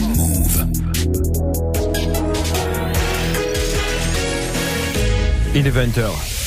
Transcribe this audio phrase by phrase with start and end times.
[0.00, 0.66] Move.
[5.56, 6.39] Il est 20h.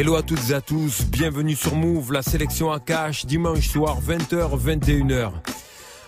[0.00, 3.98] Hello à toutes et à tous, bienvenue sur Move, la sélection à cash, dimanche soir
[4.00, 5.30] 20h, 21h.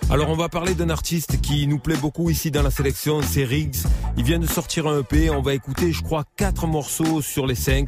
[0.08, 3.44] Alors on va parler d'un artiste qui nous plaît beaucoup ici dans la sélection, c'est
[3.44, 3.76] Riggs.
[4.16, 7.54] Il vient de sortir un EP, on va écouter je crois 4 morceaux sur les
[7.54, 7.86] 5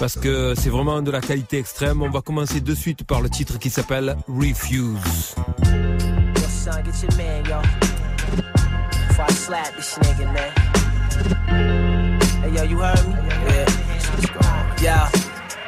[0.00, 2.02] parce que c'est vraiment de la qualité extrême.
[2.02, 5.36] On va commencer de suite par le titre qui s'appelle Refuse.
[14.84, 15.23] Yo,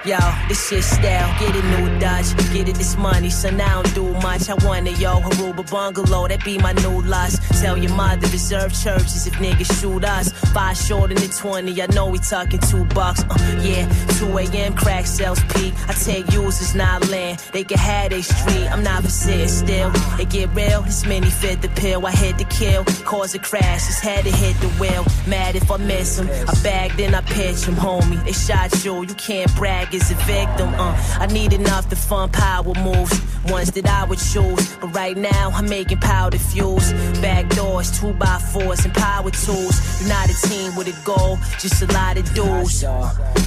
[0.07, 0.19] yo.
[0.49, 3.95] This shit style, get it new Dutch, get it this money, so now I don't
[3.95, 4.49] do much.
[4.49, 7.43] I want it, yo, Aruba bungalow, that be my new lust.
[7.61, 10.31] Tell your mother reserve churches if niggas shoot us.
[10.53, 13.25] Five short in the 20, I know we talking two bucks.
[13.25, 13.87] Uh, yeah,
[14.19, 14.75] 2 a.m.
[14.75, 15.75] crack sales peak.
[15.89, 17.41] I take users, not land.
[17.53, 19.91] They can have they street, I'm not for sitting still.
[20.21, 22.07] It get real, this many fit the pill.
[22.07, 25.05] I hit the kill, cause a crash, just had to hit the wheel.
[25.27, 28.25] Mad if I miss him, I bag then I pitch him, homie.
[28.25, 30.69] They shot you, you can't brag as a victim.
[30.75, 34.77] Uh, I need enough to fund power moves, ones that I would choose.
[34.77, 39.75] But right now, I'm making powder fuels, back doors, two by fours, and power tools.
[40.01, 42.85] You're not a team with a goal, just a lot of dudes.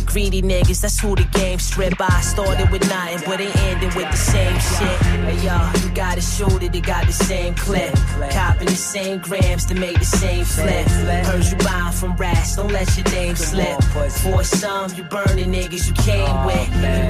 [0.05, 1.97] Greedy niggas, that's who the game strip.
[1.97, 2.09] by.
[2.21, 4.97] started with nothing, but they ended with the same shit.
[5.27, 7.93] Hey y'all, you gotta shoot it, they got the same clip.
[8.31, 10.87] Copping the same grams to make the same flip.
[11.25, 13.83] Heard you buying from rats, don't let your name slip.
[13.83, 16.38] For some, you burning niggas you came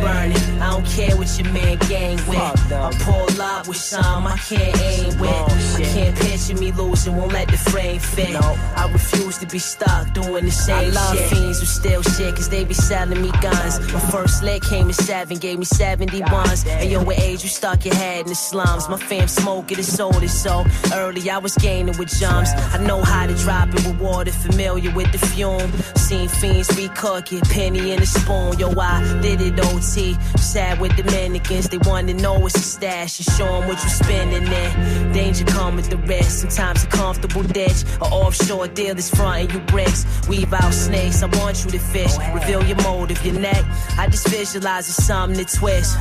[0.02, 2.38] burning, I don't care what your man gang with.
[2.38, 5.30] I pull up with some I can't aim with.
[5.30, 8.36] I can't picture me losing, won't let the frame fit.
[8.36, 10.98] I refuse to be stuck doing the same shit.
[10.98, 11.30] I love shit.
[11.30, 13.80] fiends who steal shit, cause they be selling me guns.
[13.94, 16.66] My first leg came in seven, gave me 70 ones.
[16.68, 18.90] And yo, with age, you stuck your head in the slums.
[18.90, 21.30] My fam smoke it, sold it so early.
[21.30, 22.52] I was gaining with jumps.
[22.74, 25.72] I know how to drop it with water, familiar with the fume.
[25.96, 28.58] Seen fiends recook it, penny in a spoon.
[28.60, 30.18] Yo, I did it OT.
[30.38, 34.48] Sad with Dominicans, they wanna know it's a stash and show 'em what you spending
[34.48, 35.12] in.
[35.12, 36.40] Danger come with the risk.
[36.40, 40.06] Sometimes a comfortable ditch, or offshore deal is fronting you bricks.
[40.28, 42.14] Weave out snakes, I want you to fish.
[42.34, 43.64] Reveal your motive, your neck.
[43.98, 45.98] I just visualize it's something to twist.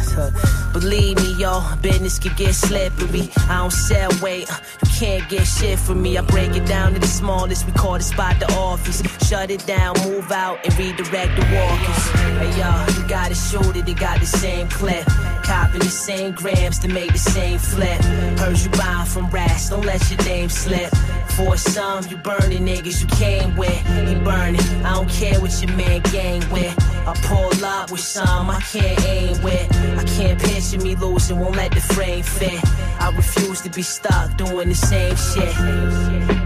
[0.73, 3.31] Believe me, yo, business could get slippery.
[3.49, 4.49] I don't sell weight,
[4.83, 6.19] you can't get shit from me.
[6.19, 9.03] I break it down to the smallest, we call the spot the office.
[9.29, 12.05] Shut it down, move out, and redirect the walkers.
[12.41, 15.07] Hey, yo, you gotta shoot it, they got the same clip.
[15.45, 18.01] Copping the same grams to make the same flip.
[18.39, 20.91] Heard you buying from rats, don't let your name slip.
[21.37, 23.79] For some, you burning niggas you came with.
[24.09, 26.75] He burning, I don't care what your man gang with.
[27.07, 29.99] I pull up with some I can't aim with.
[29.99, 32.61] I can't picture me losing, won't let the frame fit.
[33.01, 36.38] I refuse to be stuck doing the same shit.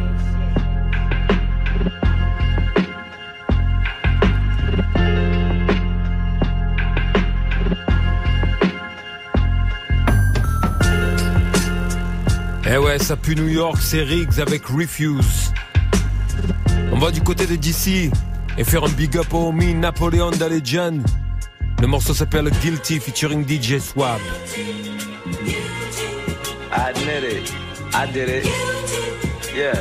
[12.75, 15.53] Eh ouais, ça pue New York, c'est Riggs avec Refuse.
[16.91, 18.10] On va du côté de DC
[18.56, 21.03] et faire un big up au homie Napoléon Legend.
[21.82, 24.22] Le morceau s'appelle Guilty featuring DJ Swab.
[26.72, 27.53] I admit it.
[27.93, 28.47] I did it.
[29.55, 29.75] Yeah.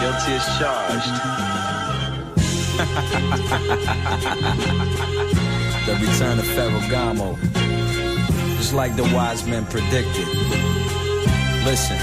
[0.00, 1.20] Guilty as charged.
[5.84, 7.51] the return of Ferragamo.
[8.72, 10.26] Just like the wise men predicted.
[11.62, 11.98] Listen.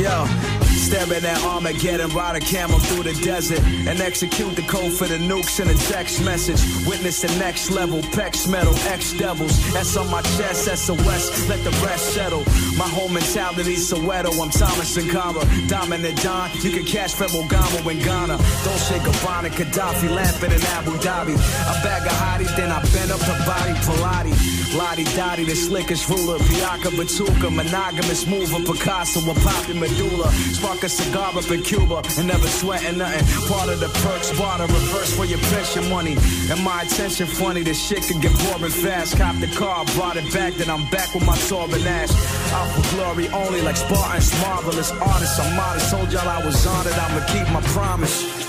[0.00, 0.24] Yo,
[0.72, 5.18] staring at Armageddon, ride a camel through the desert, and execute the code for the
[5.18, 6.56] nukes in a text message.
[6.88, 9.52] Witness the next level, Pex metal, X devils.
[9.74, 12.44] That's on my chest, that's the West, let the rest settle.
[12.78, 15.44] My whole mentality, Soweto, I'm Thomas Sankara.
[15.68, 18.38] Dominant Don, you can catch Ferragamo in Ghana.
[18.64, 21.34] Dolce Gabbana, Gaddafi, lamping in Abu Dhabi.
[21.34, 24.61] A bag of hotties, then I bend up the body, Pilates.
[24.74, 30.30] Lottie Dottie, the slickest ruler, Bianca Batuka, monogamous mover, Picasso, a poppy medulla.
[30.32, 33.24] Spark a cigar up in Cuba, and never sweating nothing.
[33.48, 36.16] Part of the perks, barter, reverse for your pension money.
[36.50, 39.18] And my attention funny, this shit can get boring fast.
[39.18, 42.10] Cop the car, brought it back, then I'm back with my sorbet ass.
[42.52, 45.38] Out for glory only, like Spartans, marvelous artists.
[45.38, 48.41] I'm modest, told y'all I was on it, I'ma keep my promise.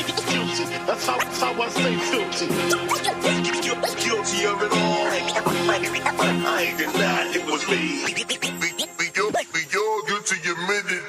[0.66, 0.86] Filthy.
[0.86, 2.48] That's how, that's how I stay filthy.
[4.04, 5.08] Guilty of it all.
[5.70, 8.04] I ain't denying it was me.
[9.00, 11.04] We all guilty, admit it.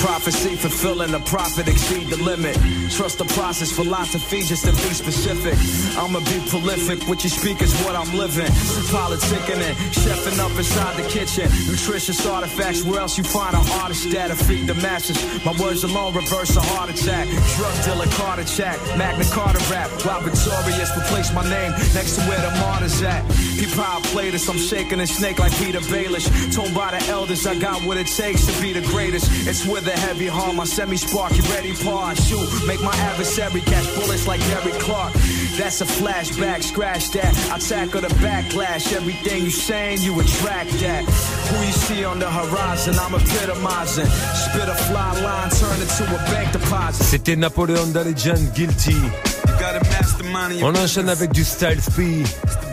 [0.00, 2.54] Prophecy fulfilling the prophet exceed the limit.
[2.90, 5.56] Trust the process, philosophy just to be specific.
[5.96, 8.50] I'ma be prolific, what you speak is what I'm living.
[8.92, 11.48] Politicking and chefing up inside the kitchen.
[11.70, 15.16] Nutritious artifacts, where else you find an artist that to feed the masses?
[15.42, 17.26] My words alone reverse a heart attack.
[17.56, 19.88] Drug dealer, Carter chat, Magna Carta rap.
[20.04, 23.24] While victorious, replace my name next to where the martyrs at.
[23.32, 26.28] He proud played us, I'm shaking a snake like Peter Baelish.
[26.54, 29.26] Told by the elders, I got what it takes to be the greatest.
[29.46, 32.48] It's with a heavy heart, my semi spark, you ready, par, shoot.
[32.66, 35.12] Make my adversary catch bullets like Gary Clark.
[35.58, 37.32] That's a flashback, scratch that.
[37.52, 38.92] I tackle the backlash.
[38.92, 41.04] Everything you saying, you attract that.
[41.04, 44.06] Who you see on the horizon, I'm epitomizing.
[44.06, 47.04] Spit a fly line, turn it to a bank deposit.
[47.04, 48.92] C'était Napoléon da Legend, Guilty.
[48.92, 52.24] You got a mastermind in your On enchaîne avec du Styles P,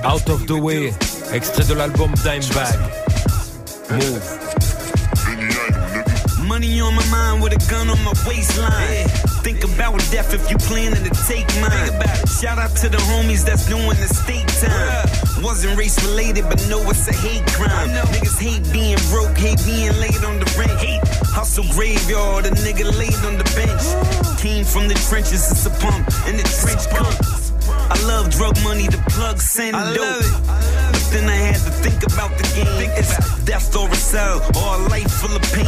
[0.03, 0.93] Out of the Way,
[1.33, 2.79] extrait de l'album Dimebag.
[3.91, 4.40] Move.
[6.61, 9.07] Money on my mind with a gun on my waistline.
[9.41, 11.89] Think about death if you planning to take mine.
[12.37, 15.43] Shout out to the homies that's doing the state time.
[15.43, 17.89] Wasn't race related, but know it's a hate crime.
[18.13, 20.77] Niggas hate being broke, hate being laid on the rent.
[20.77, 21.01] Hate
[21.33, 23.81] hustle graveyard, a nigga laid on the bench.
[24.39, 27.41] Came from the trenches, it's a pump in the trench coat.
[27.89, 30.80] I love drug money, the plug send dope.
[31.11, 32.89] Then I had to think about the game.
[32.95, 33.11] It's
[33.43, 35.67] death or a cell or a life full of pain.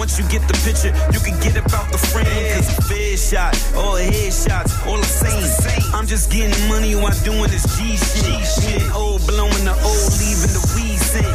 [0.00, 2.24] Once you get the picture, you can get about the frame.
[2.56, 5.44] Cause a fair shot or a headshots, all the same.
[5.92, 8.24] I'm just getting money while doing this G shit.
[8.64, 11.28] Getting old, blowing the old, leaving the weed scent.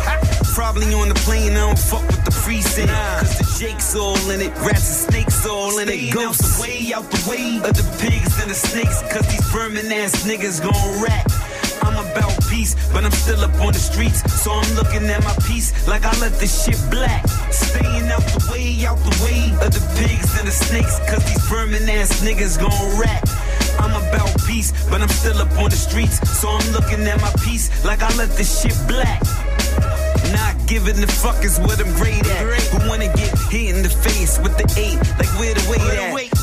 [0.58, 2.90] Probably on the plane, I don't fuck with the precinct.
[2.90, 6.12] Cause the Jake's all in it, rats and snakes all in it.
[6.12, 9.04] Ghosts way out the way of the pigs and the snakes.
[9.14, 11.47] Cause these vermin ass niggas gon' rat.
[11.88, 14.20] I'm about peace, but I'm still up on the streets.
[14.44, 17.26] So I'm looking at my piece like I let this shit black.
[17.50, 21.00] Staying out the way, out the way of the pigs and the snakes.
[21.10, 23.24] Cause these vermin ass niggas gon' rat.
[23.80, 26.20] I'm about peace, but I'm still up on the streets.
[26.38, 29.22] So I'm looking at my piece like I let this shit black.
[30.36, 32.44] Not giving the fuck is what I'm great at.
[32.72, 35.00] Who wanna get hit in the face with the eight?
[35.18, 36.37] Like where the weight at?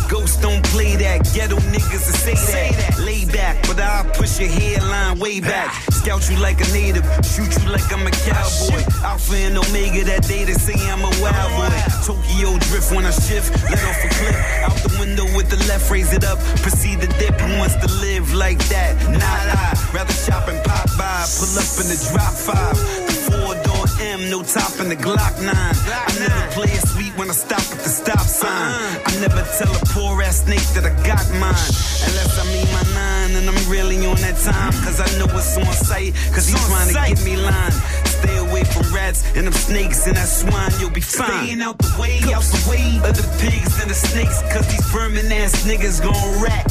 [0.74, 1.22] Play that.
[1.32, 2.98] Ghetto niggas to say that.
[2.98, 5.70] Lay back, but I'll push your hairline way back.
[5.92, 8.82] Scout you like a native, shoot you like I'm a cowboy.
[9.06, 11.70] Alpha and Omega that day they say I'm a wild boy.
[12.02, 14.34] Tokyo drift when I shift, let off a clip.
[14.66, 16.40] Out the window with the left, raise it up.
[16.66, 17.38] Proceed to dip.
[17.38, 18.98] Who wants to live like that?
[19.14, 19.78] Not I.
[19.94, 21.22] Rather shop and pop by.
[21.38, 22.74] Pull up in the drop five.
[23.06, 25.54] The four door M, no top in the Glock 9.
[25.54, 29.00] I never play it sweet when I stop at the stop sign.
[29.06, 31.70] I never tell a poor ass snake that I got mine.
[32.06, 34.72] Unless I mean my nine and I'm really on that time.
[34.84, 36.14] Cause I know it's on sight.
[36.34, 37.72] Cause he's trying to get me line.
[38.04, 41.46] Stay away from rats and them snakes and that swine, you'll be fine.
[41.46, 44.42] Staying out the way, out the way of the pigs and the snakes.
[44.52, 46.66] Cause these vermin ass niggas gon' rat.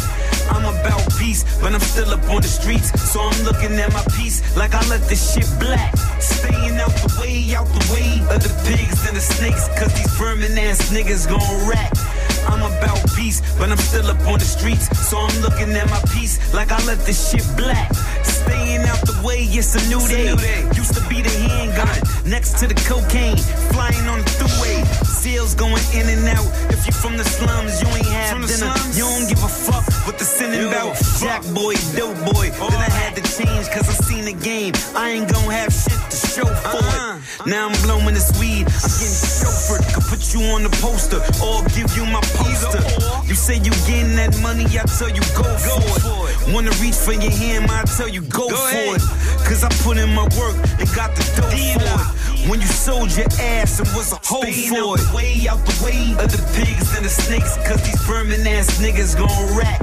[0.54, 2.90] I'm about peace, but I'm still up on the streets.
[3.12, 5.96] So I'm looking at my piece like I let this shit black.
[6.20, 9.68] Staying out the way, out the way of the pigs and the snakes.
[9.80, 12.13] Cause these vermin ass niggas gon' rat.
[12.48, 14.86] I'm about peace, but I'm still up on the streets.
[15.10, 17.94] So I'm looking at my piece like I let this shit black.
[18.24, 20.32] Staying out the way, it's a new day.
[20.76, 21.98] Used to be the handgun
[22.30, 23.38] next to the cocaine,
[23.72, 24.84] flying on the throughway.
[25.06, 26.48] Sales going in and out.
[26.70, 28.74] If you're from the slums, you ain't have dinner.
[28.94, 30.98] You don't give a fuck what the sinning about.
[31.20, 32.52] Jack boy, dope boy.
[32.52, 34.74] Then I had to change cause I seen the game.
[34.96, 36.84] I ain't gon' have shit to show for it.
[36.84, 37.44] Uh-huh.
[37.46, 38.68] Now I'm blowing this weed.
[38.68, 39.84] I'm getting chauffeured.
[39.94, 42.84] Could put you on the poster or give you my poster.
[43.28, 46.54] You say you getting that money, I tell you go for it.
[46.54, 49.02] Wanna reach for your hand, I tell you go, for it.
[49.48, 52.50] Cause I put in my work and got the dough for it.
[52.50, 55.14] When you sold your ass and was a hoe for it.
[55.14, 57.56] Way out the way of the pigs and the snakes.
[57.66, 59.82] Cause these vermin ass niggas gon' rat.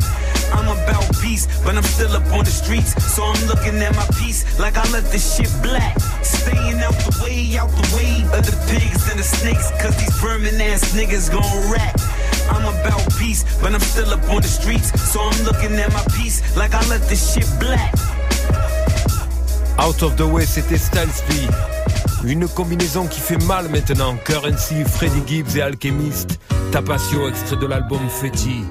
[0.53, 2.93] I'm about peace, but I'm still up on the streets.
[3.15, 5.99] So I'm looking at my piece like I let this shit black.
[6.23, 9.71] Staying out the way, out the way of the pigs and the snakes.
[9.81, 11.97] Cause these vermin ass niggas gon' rat.
[12.51, 14.91] I'm about peace, but I'm still up on the streets.
[15.11, 17.95] So I'm looking at my piece like I let this shit black.
[19.79, 21.49] Out of the Way, c'était Styles P.
[22.25, 24.17] Une combinaison qui fait mal maintenant.
[24.25, 26.39] Currency, Freddie Gibbs et Alchemist.
[26.71, 28.65] Tapasio, extrait de l'album Fetty.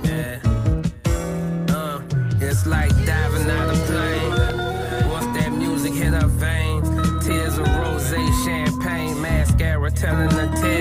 [1.69, 1.99] Uh,
[2.39, 5.09] it's like diving out of plane.
[5.09, 6.87] Once that music hit her veins,
[7.25, 8.13] tears of rose,
[8.45, 10.78] champagne, mascara telling the tale,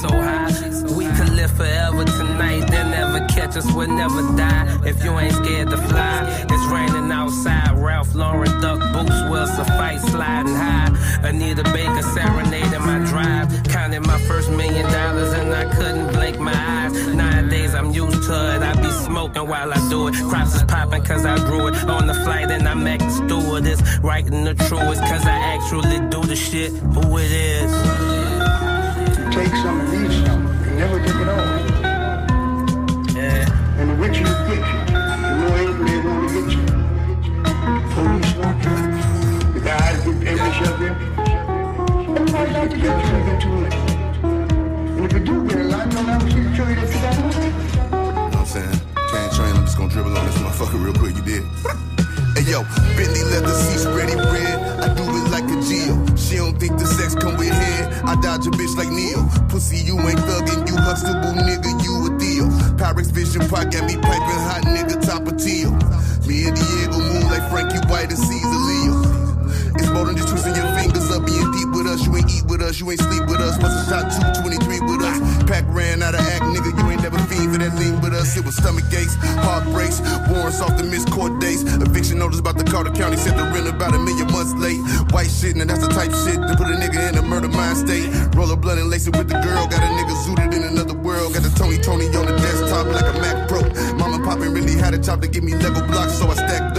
[0.00, 0.48] So high,
[0.96, 2.32] we could live forever Jesus
[2.74, 6.46] would never catch us, we'll never die if you ain't scared to fly.
[6.48, 7.78] It's raining outside.
[7.78, 10.88] Ralph Lauren duck boots will suffice sliding high.
[11.22, 13.62] Anita Baker serenading my drive.
[13.64, 17.14] Counted my first million dollars and I couldn't blink my eyes.
[17.14, 18.62] Nowadays I'm used to it.
[18.62, 20.14] I be smoking while I do it.
[20.14, 21.74] Crops is popping cause I grew it.
[21.84, 23.80] On the flight and I'm acting stewardess.
[23.98, 26.72] Writing the truest cause I actually do the shit.
[26.72, 28.21] Who it is.
[29.52, 30.42] Take some and leave some.
[30.64, 31.46] You never take it all.
[33.14, 33.78] Yeah.
[33.78, 36.62] And the richer you get, the more angry they want to get you.
[37.92, 38.76] Police want you.
[39.52, 40.92] The guys get envious of you.
[42.14, 43.80] Everybody like to get you get too late.
[44.96, 47.14] And if you do get a lot, don't ever see show you that you got.
[47.14, 48.80] You know what I'm saying?
[49.10, 51.44] Can't train, I'm just gonna dribble on this motherfucker real quick, you did?
[52.42, 52.64] Hey yo,
[52.98, 54.58] Bentley leather seats ready red.
[54.82, 55.94] I do it like a Geo.
[56.16, 58.02] She don't think the sex come with head.
[58.02, 59.22] I dodge a bitch like Neo.
[59.48, 62.50] Pussy, you ain't thuggin', you hustable nigga, you a deal.
[62.74, 65.70] Pyrex Vision Park got me piping hot nigga top of teal.
[66.26, 69.22] Me and Diego move like Frankie White and Caesar Leo.
[69.78, 70.91] It's more than just twisting your fingers
[71.92, 72.06] us.
[72.06, 73.60] You ain't eat with us, you ain't sleep with us.
[73.60, 75.18] Must have shot 223 with us.
[75.44, 76.72] Pack ran out of act, nigga.
[76.72, 78.36] You ain't never fiend for that lean with us.
[78.36, 80.00] It was stomach aches, heartbreaks,
[80.32, 81.62] warrants off the missed court dates.
[81.62, 84.80] Eviction notice about the Carter County, sent the rent about a million months late.
[85.12, 87.76] White shit, and that's the type shit to put a nigga in a murder mind
[87.76, 88.08] state.
[88.34, 89.68] Roll a blunt and lace it with the girl.
[89.68, 91.34] Got a nigga zooted in another world.
[91.34, 93.60] Got the Tony Tony on the desktop like a Mac Pro.
[94.00, 96.71] Mama poppin' really had a chop to give me Lego blocks, so I stacked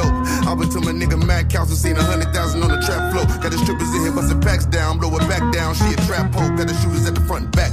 [1.34, 3.26] nigga Mac Council, seen a hundred thousand on the trap floor.
[3.42, 5.74] Got the strippers in here bustin' packs down, blow it back down.
[5.76, 6.56] She a trap hoe.
[6.56, 7.73] Got the shooters at the front, back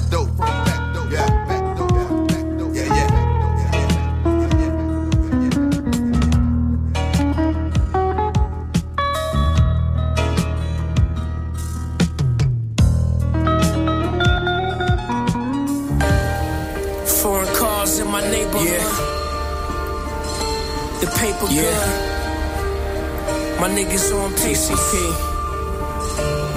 [23.60, 24.92] My niggas on PCP.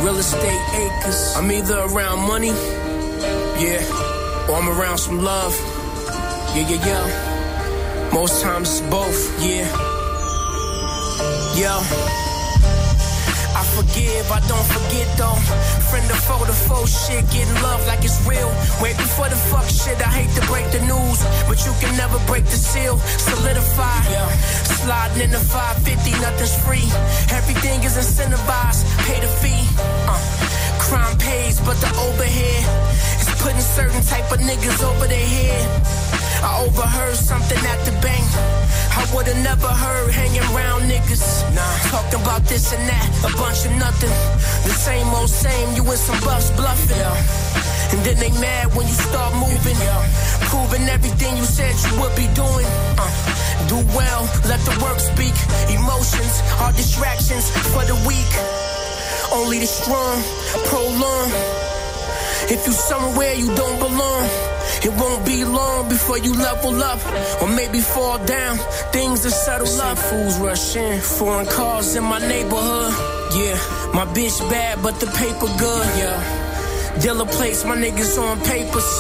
[0.05, 1.33] Real estate acres.
[1.35, 2.53] I'm either around money,
[3.59, 3.83] yeah,
[4.47, 5.53] or I'm around some love.
[6.55, 8.09] Yeah, yeah, yeah.
[8.13, 9.67] Most times it's both, yeah.
[11.59, 11.75] Yo.
[13.59, 15.82] I forgive, I don't forget though.
[15.93, 18.49] Friend of foe, the foe shit, getting love like it's real.
[18.81, 22.17] Wait for the fuck shit, I hate to break the news, but you can never
[22.25, 22.97] break the seal.
[22.97, 24.25] Solidify, yeah.
[24.81, 26.89] sliding in the 550, nothing's free.
[27.29, 29.69] Everything is incentivized, pay the fee.
[30.09, 30.17] Uh,
[30.81, 32.65] crime pays, but the overhead
[33.21, 36.22] is putting certain type of niggas over their head.
[36.43, 38.27] I overheard something at the bank.
[38.99, 41.23] I would've never heard hanging around niggas.
[41.55, 44.11] Nah, talking about this and that, a bunch of nothing.
[44.67, 46.99] The same old same, you and some buffs bluffing.
[47.95, 49.79] And then they mad when you start moving.
[50.51, 52.67] Proving everything you said you would be doing.
[52.99, 53.07] Uh,
[53.71, 55.33] do well, let the work speak.
[55.71, 58.31] Emotions are distractions for the weak.
[59.31, 60.19] Only the strong
[60.67, 61.31] prolong.
[62.51, 64.27] If you somewhere you don't belong,
[64.81, 66.99] it won't be long before you level up
[67.41, 68.57] or maybe fall down.
[68.91, 69.97] Things will settle up.
[69.97, 72.93] Fools rush in, foreign cars in my neighborhood.
[73.35, 73.57] Yeah,
[73.93, 75.87] my bitch bad, but the paper good.
[75.97, 76.17] Yeah,
[77.01, 78.91] dealer place, my niggas on papers.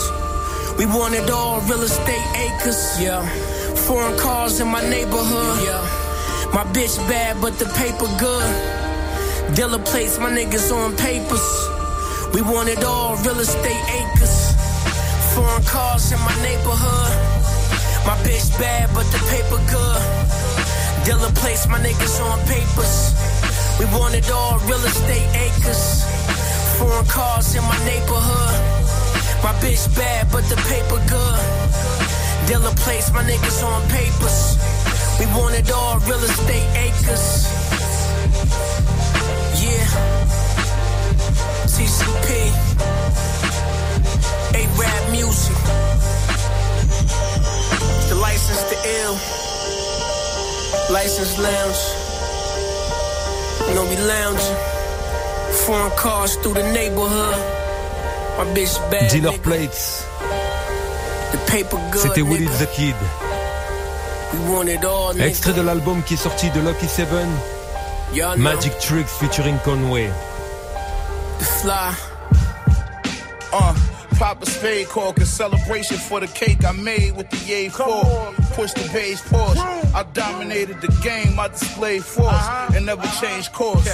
[0.77, 3.01] We want it all, real estate acres.
[3.01, 3.21] Yeah,
[3.85, 5.63] foreign cars in my neighborhood.
[5.63, 5.81] Yeah,
[6.53, 8.49] my bitch bad, but the paper good.
[9.55, 11.47] Dealer place, my niggas on papers.
[12.33, 14.42] We want it all, real estate acres.
[15.33, 17.13] Foreign cars in my neighborhood.
[18.05, 20.03] My bitch bad, but the paper good.
[21.05, 23.13] Dealer place, my niggas on papers.
[23.79, 26.05] We want it all, real estate acres.
[26.77, 28.55] Foreign cars in my neighborhood.
[29.43, 31.41] My bitch bad, but the paper good.
[32.47, 34.57] Dealer place, my niggas on papers.
[35.19, 37.47] We want it all, real estate acres.
[39.63, 39.87] Yeah.
[41.73, 42.62] TCP.
[44.55, 45.57] A-Rap music.
[48.09, 49.15] The license to ill.
[50.91, 51.81] License lounge.
[53.67, 54.57] You know we lounging.
[55.65, 57.35] Foreign cars through the neighborhood.
[58.37, 59.11] My bitch bad.
[59.11, 59.37] Dealer.
[59.39, 60.05] Plates.
[61.31, 62.01] The paper good.
[62.01, 62.59] C'était Willy nigga.
[62.59, 62.95] the Kid.
[64.33, 65.27] We want it all, nigga.
[65.27, 67.27] Extrait de l'album qui est sorti de Lucky Seven.
[68.37, 70.11] Magic Tricks featuring Conway.
[71.39, 71.93] The fly.
[73.51, 73.73] Uh,
[74.15, 78.35] pop a spade cork, a celebration for the cake I made with the yay fork.
[78.53, 79.57] Push the page pause.
[79.57, 83.87] I dominated the game, I displayed force and never changed course.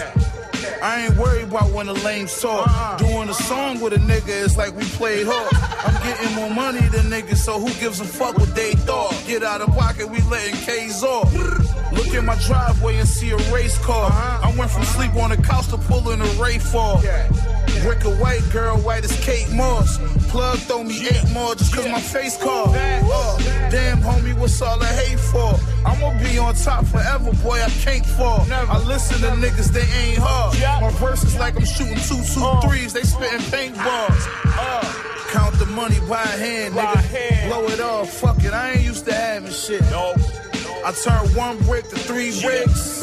[0.81, 2.99] I ain't worried about when the lames talk.
[2.99, 5.49] Doing a song with a nigga is like we played hook.
[5.85, 9.15] I'm getting more money than niggas, so who gives a fuck what they thought?
[9.27, 11.31] Get out of pocket, we letting K's off.
[11.91, 14.12] Look in my driveway and see a race car.
[14.12, 17.01] I went from sleep on the couch to pulling a Ray fall.
[17.81, 19.98] Brick a white girl, white as Kate Moss.
[20.29, 22.75] Plug throw me eight more just cause my face called.
[22.75, 23.38] Uh,
[23.69, 25.55] damn, homie, what's all the hate for?
[25.88, 28.46] I'ma be on top forever, boy, I can't fall.
[28.51, 30.58] I listen to niggas, they ain't hard.
[30.81, 34.27] My verse is like I'm shooting two, two threes, they spitting paintballs.
[34.46, 34.84] Uh,
[35.31, 37.48] count the money by hand, nigga.
[37.48, 39.81] Blow it off, fuck it, I ain't used to having shit.
[39.89, 40.13] No.
[40.86, 43.00] I turn one brick to three bricks.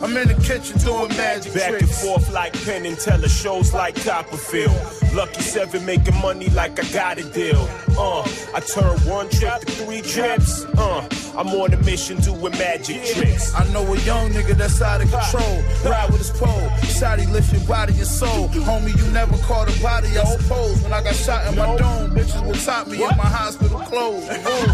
[0.00, 1.82] I'm in the kitchen doing magic Back tricks.
[1.82, 4.70] and forth like Penn and Teller, shows like Copperfield.
[5.14, 7.68] Lucky Seven making money like I got a deal.
[7.98, 8.22] Uh,
[8.54, 10.64] I turn one trip to three trips.
[10.76, 13.52] Uh, I'm on a mission doing magic tricks.
[13.54, 15.62] I know a young nigga that's out of control.
[15.84, 16.68] Ride with his pole.
[16.98, 18.48] Shotty lift your body and soul.
[18.48, 20.80] Homie, you never caught a body, I suppose.
[20.82, 24.24] When I got shot in my dome, bitches would top me in my hospital clothes.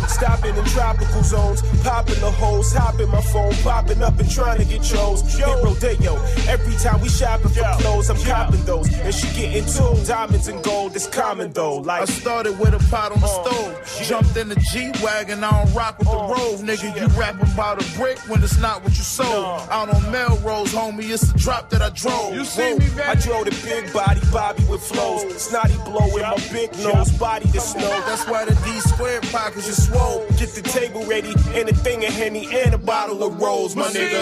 [0.13, 4.65] Stopping in tropical zones, popping the hoes, hopping my phone, popping up and trying to
[4.67, 5.23] get shows.
[5.35, 6.17] Hit Rodeo.
[6.47, 8.93] Every time we shopping for clothes, I'm copping those.
[8.99, 10.95] And she getting two diamonds and gold.
[10.95, 11.77] It's common though.
[11.79, 14.07] Like I started with a pot on the stove.
[14.07, 16.61] Jumped in the G Wagon, I don't rock with the road.
[16.61, 19.69] Nigga, you rapping about a brick when it's not what you sold.
[19.71, 22.35] Out on Melrose, homie, it's the drop that I drove.
[22.35, 25.23] You see me, I drove the big body Bobby with flows.
[25.41, 27.89] Snotty blow in my big nose, body the snow.
[28.07, 30.27] That's why the D square pockets is swole.
[30.39, 33.87] Get the table ready and a thing of Henny and a bottle of Rose, my
[33.89, 34.21] nigga.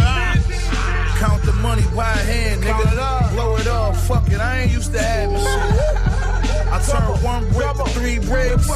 [1.19, 3.33] Count the money by hand, nigga.
[3.33, 6.12] Blow it off, fuck it, I ain't used to having shit.
[6.73, 8.71] I turn one brick to three bricks.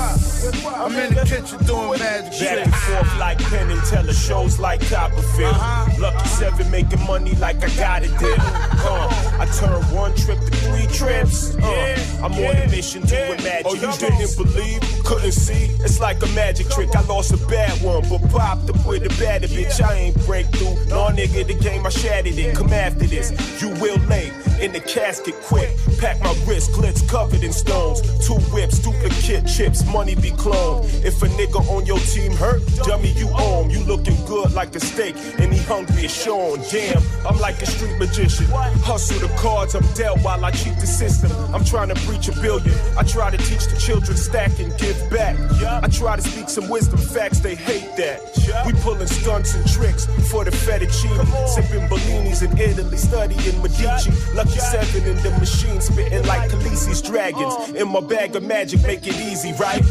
[0.67, 4.87] I'm in the kitchen doing magic Back and forth like Penn and Teller, shows like
[4.91, 5.57] Copperfield.
[5.99, 8.37] Lucky Seven making money like I got it deal.
[8.39, 11.57] Uh, I turn one trip to three trips.
[11.57, 13.65] Uh, I'm on a mission doing magic.
[13.65, 15.75] Oh, you didn't believe, couldn't see?
[15.83, 16.95] It's like a magic trick.
[16.95, 19.83] I lost a bad one, but popped up with a baddie bitch.
[19.83, 20.75] I ain't break through.
[20.87, 22.55] No nigga, the game I shattered it.
[22.55, 25.71] Come after this, you will lay in the casket quick.
[25.99, 28.01] Pack my wrist, glitz covered in stones.
[28.27, 30.85] Two whips, duplicate chips, money be cloned.
[31.05, 33.71] If a nigga on your team hurt, dummy, you own.
[33.71, 36.61] You looking good like a steak, and he hungry as Sean.
[36.71, 38.47] Damn, I'm like a street magician.
[38.83, 41.31] Hustle the cards I'm dealt while I cheat the system.
[41.55, 42.75] I'm trying to breach a billion.
[42.97, 45.37] I try to teach the children stack and give back.
[45.63, 48.21] I try to speak some wisdom facts, they hate that.
[48.67, 51.27] We pulling stunts and tricks for the fettuccine.
[51.49, 54.11] Sipping Bellinis in Italy, studying Medici.
[54.49, 57.71] Seven in the machine, spitting like Khaleesi's dragons.
[57.75, 59.83] In my bag of magic, make it easy, right?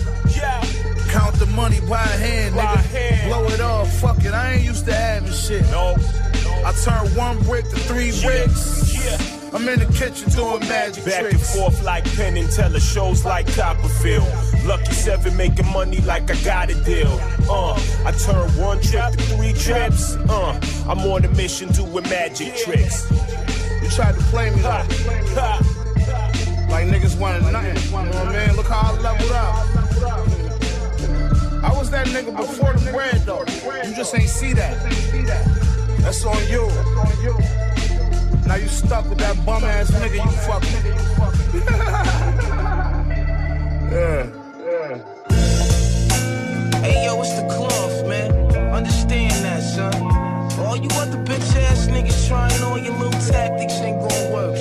[1.10, 3.28] Count the money by hand, nigga.
[3.28, 5.63] Blow it off, fuck it, I ain't used to having shit.
[5.72, 5.96] No.
[6.65, 8.86] I turn one brick to three bricks.
[9.54, 13.48] I'm in the kitchen doing magic Back and forth like Penn and Teller, shows like
[13.56, 14.28] Copperfield.
[14.65, 17.08] Lucky Seven making money like I got a deal.
[17.50, 20.15] Uh, I turn one trip to three trips.
[20.28, 23.10] Uh, I'm on a mission doing magic tricks.
[23.86, 24.84] You tried to play me though.
[26.71, 27.76] Like niggas wanted nothing.
[27.76, 28.56] You know what I mean?
[28.56, 29.67] Look how I leveled up.
[31.63, 33.45] I was that nigga before the bread though.
[33.88, 34.76] You just ain't see that.
[36.00, 36.67] That's on you.
[38.48, 40.84] Now you stuck with that bum ass nigga you fucking.
[43.93, 44.26] yeah.
[46.82, 48.32] Hey yo, it's the cloth, man.
[48.74, 50.14] Understand that, son.
[50.76, 54.58] All you other bitch ass niggas trying all your little tactics ain't gonna work,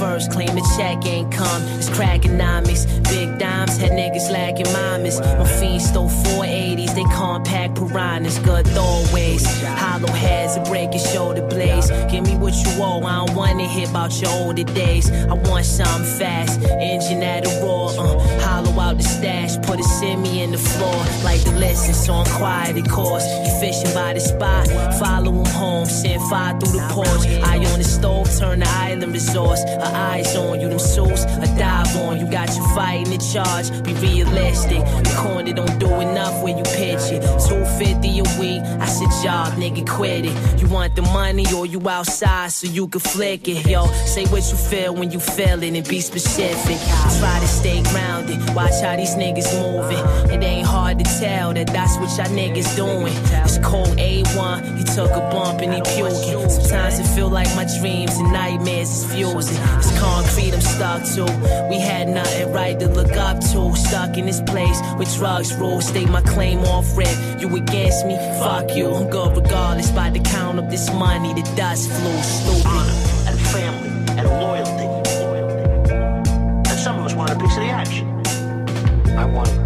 [0.00, 1.62] first, claim the check ain't come.
[1.78, 2.84] It's crackonomics.
[3.04, 5.20] Big dimes had niggas lacking mamas.
[5.20, 8.38] My fiends stole 480s, they compact piranhas.
[8.38, 9.44] Good throwaways.
[9.76, 11.90] Hollow heads and break your shoulder blades.
[12.10, 15.10] Give me what you owe, I don't wanna hear about your older days.
[15.10, 17.90] I want something fast, engine at a roar.
[17.90, 21.00] Uh, hollow out the stash, put a semi in the floor.
[21.22, 23.26] Like the lesson, so I'm quiet, of course.
[23.44, 24.66] You fishing by the spot,
[24.98, 27.22] follow him home, send fire through the porch.
[27.50, 29.62] Eye on the stove, turn the island resource.
[29.64, 32.30] Her eyes on you, them suits, I dive on you.
[32.30, 34.80] Got you fighting the charge, be realistic.
[35.04, 37.22] The corner don't do enough when you pitch it.
[37.48, 38.62] 250 a week.
[38.80, 40.60] I said, job, nigga, quit it.
[40.60, 43.66] You want the money or you outside so you can flick it?
[43.66, 46.78] Yo, say what you feel when you feel it and be specific.
[47.18, 48.38] Try to stay grounded.
[48.54, 50.32] Watch how these niggas moving.
[50.32, 53.12] It ain't hard to tell that that's what y'all niggas doing.
[53.44, 54.78] It's cold A1.
[54.78, 56.48] He took a bump and he puking.
[56.48, 59.58] Sometimes it feel like my dreams and nightmares is fusing.
[59.80, 61.24] It's concrete I'm stuck to.
[61.70, 63.74] We had nothing right to look up to.
[63.74, 65.80] Stuck in this place with drugs rule.
[65.80, 67.16] State my claim off rip.
[67.40, 68.16] You against me?
[68.40, 68.92] Fuck you.
[68.94, 69.90] I'm good regardless.
[69.90, 72.22] By the count of this money, the dust flew.
[72.22, 72.66] Stupid.
[73.28, 73.88] and family
[74.18, 74.88] and loyalty.
[76.68, 78.06] And some of us want a piece of the action.
[79.16, 79.59] I want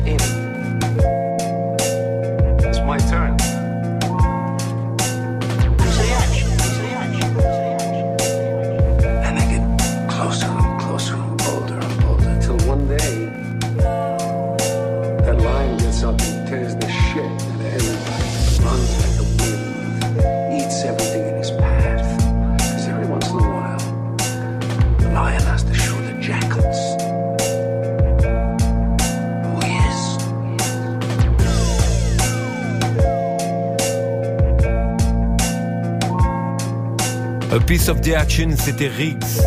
[37.54, 39.40] A Piece of the Action, c'était Riggs.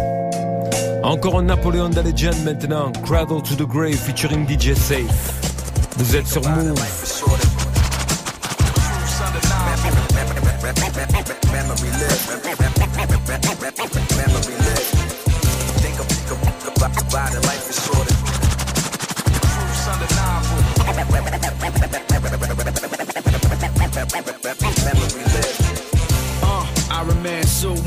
[1.03, 5.03] Encore un Napoléon the Legend maintenant, Cradle to the Grave featuring DJ Safe.
[5.97, 6.73] Vous êtes sur Move.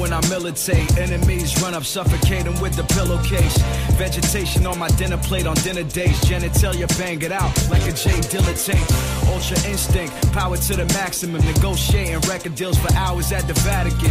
[0.00, 0.96] When I militate.
[0.96, 3.56] Enemies run up, suffocating with the pillowcase.
[3.98, 6.18] Vegetation on my dinner plate on dinner days.
[6.22, 9.19] Genitalia bang it out like a J Dilla tape.
[9.28, 11.44] Ultra instinct, power to the maximum.
[11.44, 14.10] Negotiating record deals for hours at the Vatican.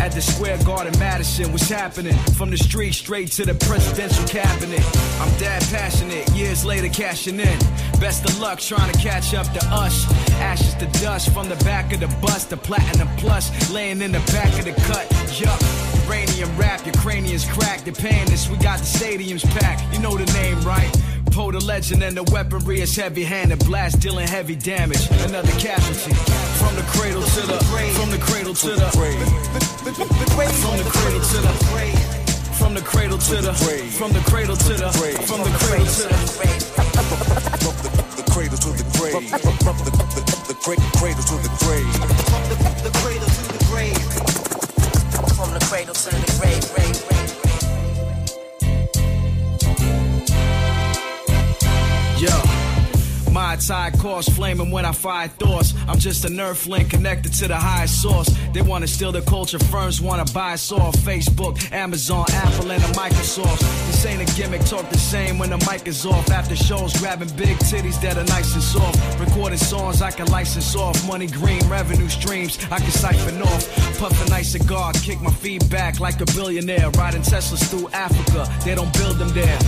[0.00, 2.14] At the Square Garden, Madison, what's happening?
[2.36, 4.84] From the street straight to the presidential cabinet.
[5.20, 7.58] I'm that passionate, years later cashing in.
[8.00, 10.06] Best of luck trying to catch up to us.
[10.40, 14.20] Ashes to dust from the back of the bus, the platinum plus laying in the
[14.32, 15.06] back of the cut.
[15.40, 15.60] Yup.
[16.06, 17.84] Uranium rap, your cranium's cracked.
[17.84, 17.94] They're
[18.50, 19.92] we got the stadiums packed.
[19.92, 20.90] You know the name, right?
[21.38, 23.60] Poe the legend and the weaponry is heavy handed.
[23.60, 25.08] Blast dealing heavy damage.
[25.22, 26.10] Another casualty.
[26.58, 27.94] From the cradle to the grave.
[27.94, 29.22] from the cradle to the grave.
[30.58, 31.94] from the cradle to the grave.
[32.58, 33.86] from the cradle to the grave.
[33.94, 35.14] from the cradle to the grave.
[35.30, 36.58] from the cradle to the grave.
[38.18, 39.14] the cradle to the grave.
[39.14, 39.62] The, the, the,
[40.42, 41.86] the cradle to the grave.
[42.18, 43.94] From the cradle to the grave.
[45.38, 47.17] From the cradle to the grave,
[53.48, 55.72] My tie course flaming when I fire thoughts.
[55.88, 58.28] I'm just a nerve link connected to the highest source.
[58.52, 60.94] They wanna steal the culture, firms wanna buy us off.
[60.96, 63.60] Facebook, Amazon, Apple, and a Microsoft.
[63.86, 66.28] This ain't a gimmick, talk the same when the mic is off.
[66.30, 69.18] After shows, grabbing big titties that are nice and soft.
[69.18, 70.94] Recording songs I can license off.
[71.08, 73.64] Money green, revenue streams I can siphon off.
[73.98, 76.90] Puff a nice cigar, kick my feet back like a billionaire.
[76.90, 79.58] Riding Teslas through Africa, they don't build them there.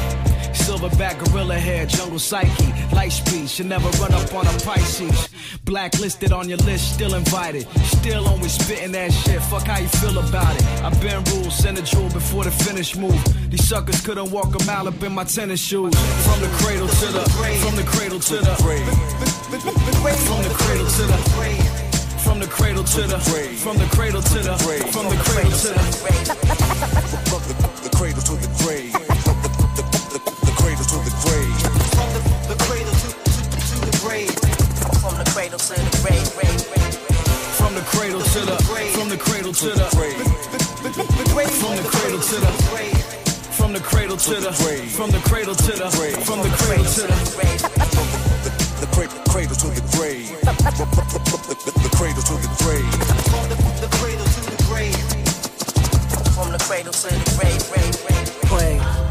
[0.52, 5.28] Silverback gorilla hair, jungle psyche, light speed, should never run up on a Pisces.
[5.64, 7.66] Blacklisted on your list, still invited.
[7.84, 10.64] Still always spitting that shit, fuck how you feel about it.
[10.82, 13.22] I've been ruled, send a jewel before the finish move.
[13.50, 15.94] These suckers couldn't walk a mile up in my tennis shoes.
[16.24, 17.20] From the cradle to the,
[17.62, 21.16] from the cradle to the, from the cradle to the,
[22.24, 23.18] from the cradle to the,
[23.58, 26.10] from the cradle to the, from the cradle to the, from
[27.82, 29.59] The cradle to the grave.
[35.50, 36.94] Cradle to the grave, grave, grave.
[37.58, 39.82] from the cradle to the, grave, from the cradle to the,
[41.58, 43.02] from the cradle to the, grave,
[43.58, 46.84] from the cradle to the, grave, from the cradle to the, grave, from the cradle
[46.84, 47.14] to the.
[48.80, 50.30] The, cra- cradle to the grave.
[50.40, 50.54] The,
[51.58, 52.86] the, the cradle to the grave.
[53.26, 54.94] From the cradle to the grave.
[56.34, 58.26] From the cradle to the grave, grave, grave.
[58.46, 59.09] Play.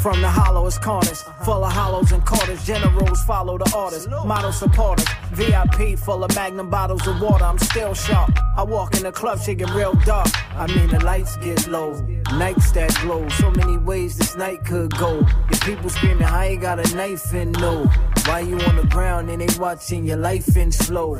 [0.00, 1.44] From the hollowest corners, uh-huh.
[1.44, 2.64] full of hollows and quarters.
[2.64, 5.06] Generals follow the orders, model supporters.
[5.32, 7.44] VIP full of magnum bottles of water.
[7.44, 8.30] I'm still sharp.
[8.56, 10.28] I walk in the club, shit get real dark.
[10.56, 12.00] I mean, the lights get low,
[12.32, 13.28] nights that glow.
[13.28, 15.18] So many ways this night could go.
[15.50, 17.84] Your people screaming, I ain't got a knife and no.
[18.24, 21.16] Why you on the ground and they watching your life in slow?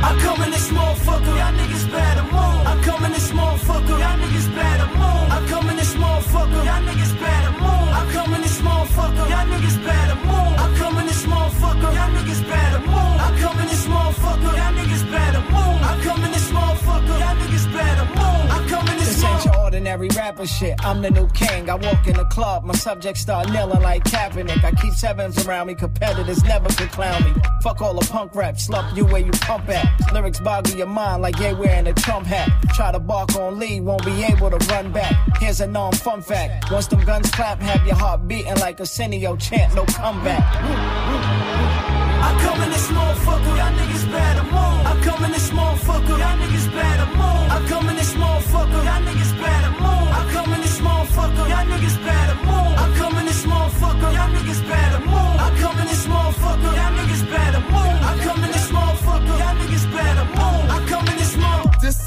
[0.00, 2.32] I come in this motherfucker, y'all niggas better move.
[2.32, 5.28] I come in this motherfucker, y'all niggas better move.
[5.36, 5.76] I come in
[6.48, 7.88] motherfucker, y'all niggas better move.
[7.92, 10.54] I come in this motherfucker, y'all niggas better move.
[10.58, 12.67] I come in this motherfucker, y'all niggas better
[20.06, 20.74] rapper shit.
[20.84, 21.68] I'm the new king.
[21.68, 24.62] I walk in the club, my subjects start kneeling like Kaepernick.
[24.62, 27.32] I keep sevens around me, competitors never could clown me.
[27.62, 29.86] Fuck all the punk rap, slump you where you pump at.
[30.12, 32.50] Lyrics boggle your mind like yeah wearing a Trump hat.
[32.74, 35.14] Try to bark on Lee, won't be able to run back.
[35.40, 36.70] Here's a non fun fact.
[36.70, 40.42] Once them guns clap, have your heart beating like a Arsenio chant, no comeback.
[42.20, 44.86] I come in this motherfucker, y'all niggas better move.
[44.90, 47.46] I come in this motherfucker, y'all niggas better move.
[47.56, 49.27] I come in this motherfucker, y'all niggas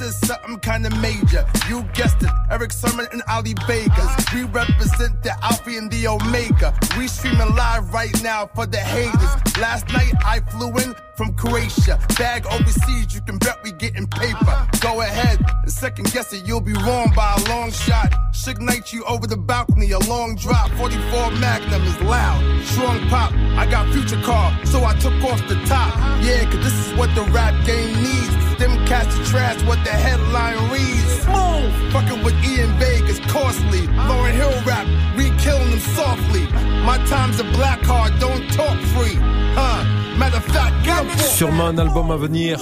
[0.01, 1.45] is something kinda major.
[1.69, 4.11] You guessed it, Erick Sermon and Ali Vegas.
[4.33, 6.73] We represent the Alpha and the Omega.
[6.97, 9.57] We streaming live right now for the haters.
[9.57, 11.99] Last night I flew in from Croatia.
[12.17, 14.67] Bag overseas, you can bet we getting paper.
[14.81, 18.13] Go ahead and second guess it, you'll be wrong by a long shot.
[18.33, 20.69] Should night you over the balcony, a long drop.
[20.71, 23.31] 44 Magnum is loud, strong pop.
[23.57, 25.95] I got future car, so I took off the top.
[26.23, 28.50] Yeah, cause this is what the rap game needs.
[28.61, 31.25] Them cats are trash, what the headline reads.
[31.25, 31.73] Move!
[31.93, 33.87] Fucking with Ian Vegas, costly.
[34.07, 34.85] Lauren Hill rap,
[35.17, 36.45] we killing them softly.
[36.85, 39.17] My time's a black card, don't talk free.
[39.57, 39.83] Huh?
[40.15, 41.07] Matter of fact, get
[41.39, 42.59] Sûrement un album à venir.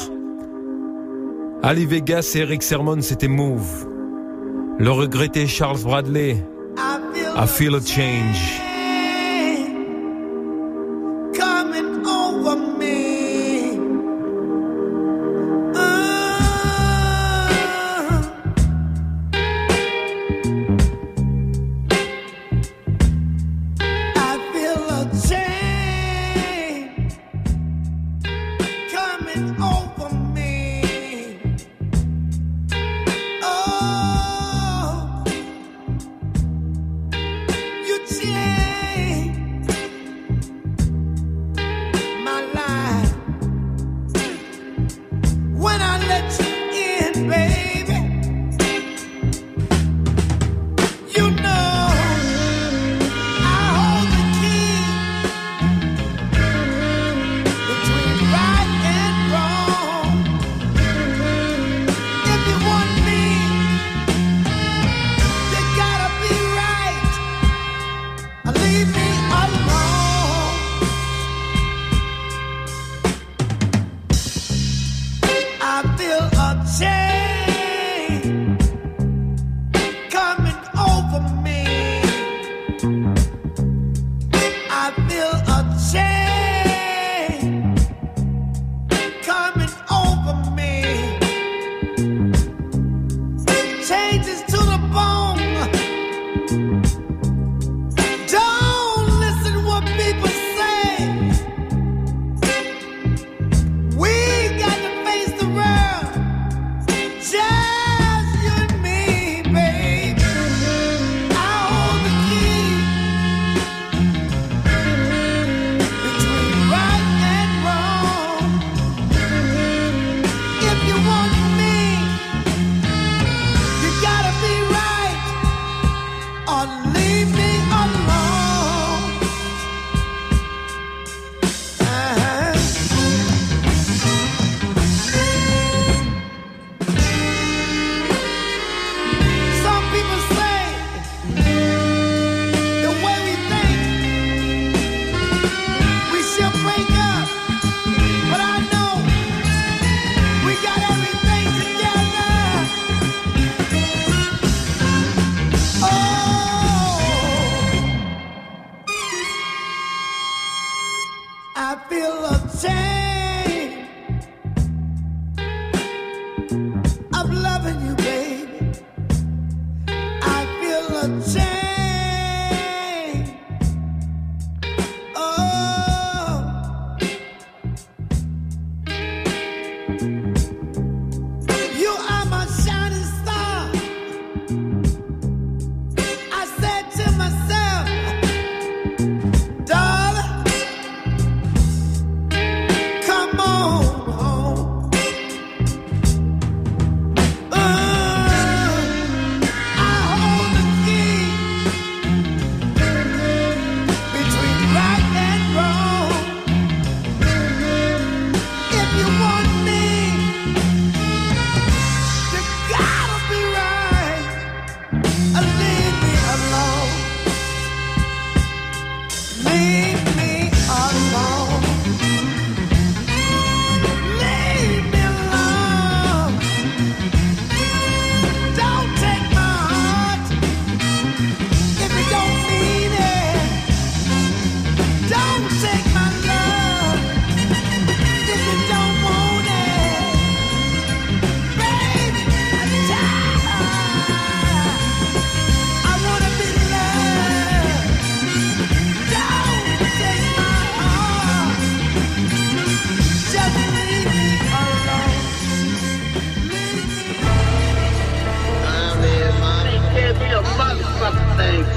[1.64, 3.86] Ali Vegas et Eric Sermon, c'était Move.
[4.78, 6.42] Le regretté Charles Bradley.
[7.36, 8.69] I feel a change.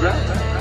[0.03, 0.52] Right?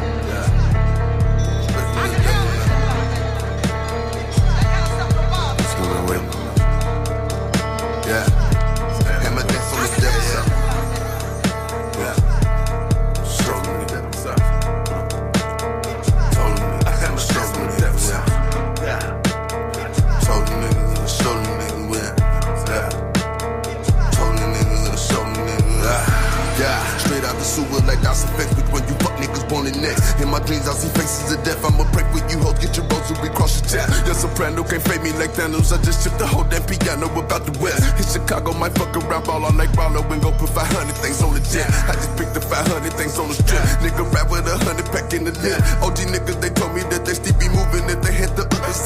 [35.33, 37.81] I just chipped the whole damn piano about the west.
[37.97, 41.33] Hit Chicago, might fuck around, ball on like Rollo and go put 500 things on
[41.33, 41.65] the jet.
[41.89, 43.65] I just picked the 500 things on the strip.
[43.81, 45.57] Nigga rap with a hundred pack in the lip.
[45.81, 47.02] OG niggas, they told me that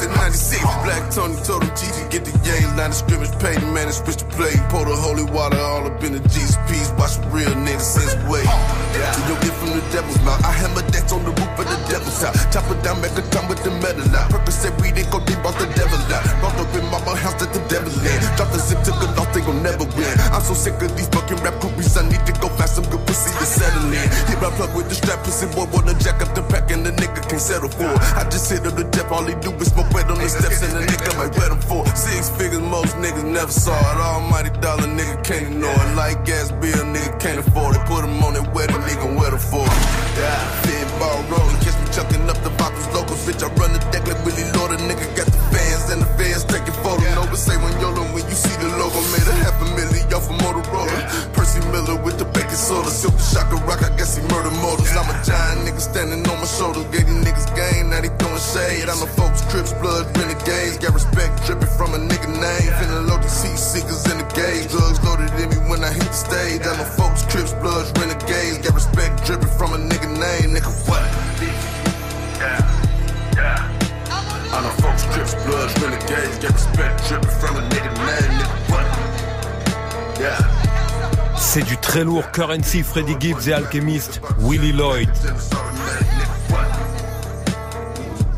[0.07, 0.61] the in 96.
[0.83, 2.67] Black Tony told him, Gigi, get the game.
[2.75, 4.53] Line of scrimmage, pay the man and switch the play.
[4.69, 6.91] Pour the holy water all up in the G's piece.
[6.95, 8.43] Watch a real nigga since way.
[8.43, 9.27] Yeah.
[9.27, 10.39] You get from the devil's mouth.
[10.43, 12.37] I hammer that's on the roof of the devil's house.
[12.53, 14.29] Chop it down, make a time with the metal out.
[14.31, 16.23] Purpose said we didn't go deep off the devil out.
[16.39, 18.17] Brought up in mama house that the devil in.
[18.37, 20.13] Drop the zip, took a loss, they gon' never win.
[20.31, 21.97] I'm so sick of these fucking rap groupies.
[21.97, 24.07] I need to go find some good pussy to settle in.
[24.29, 25.67] Hit my plug with the strap, pussy boy
[27.47, 27.87] settle for.
[28.19, 30.59] I just hit up the depth, all he do is smoke wet on the steps
[30.67, 31.87] and the nigga might wet him for.
[31.95, 33.99] Six figures, most niggas never saw it.
[34.03, 35.95] Almighty dollar, nigga can't ignore it.
[35.95, 37.83] Like gas bill, nigga can't afford it.
[37.87, 39.79] Put him on that wedding, nigga wet him for it.
[40.19, 40.35] Yeah,
[40.67, 43.39] fit ball rolling, catch me chucking up the bottles, locals, bitch.
[43.39, 46.43] I run the deck like Willie Lloyd, a nigga got the fans and the fans
[46.43, 47.07] taking photos.
[47.15, 50.27] Nova say when YOLO, when you see the logo, made a half a million off
[50.27, 50.99] a Motorola.
[51.31, 54.91] Percy Miller with the baking soda, silk shocker I guess he murder motors.
[54.97, 58.41] I'm a giant nigga standing on my shoulders, gave these niggas game, now they throwing
[58.41, 58.89] shade.
[58.89, 62.69] I'm a folks, trips, blood, renegades, got respect dripping from a nigga name.
[62.79, 66.07] Feeling low to see seekers in the gauge, drugs loaded in me when I hit
[66.07, 66.61] the stage.
[66.65, 71.03] I know folks, trips, blood, renegades, got respect dripping from a nigga name, nigga what?
[72.41, 72.61] Yeah,
[73.35, 73.61] yeah.
[74.53, 78.87] I know folks, trips, blood, renegades, got respect dripping from a nigga name, nigga what?
[80.19, 80.56] Yeah.
[81.37, 85.09] C'est du très lourd Currency, Freddie Gibbs et Alchemist, Willie Lloyd.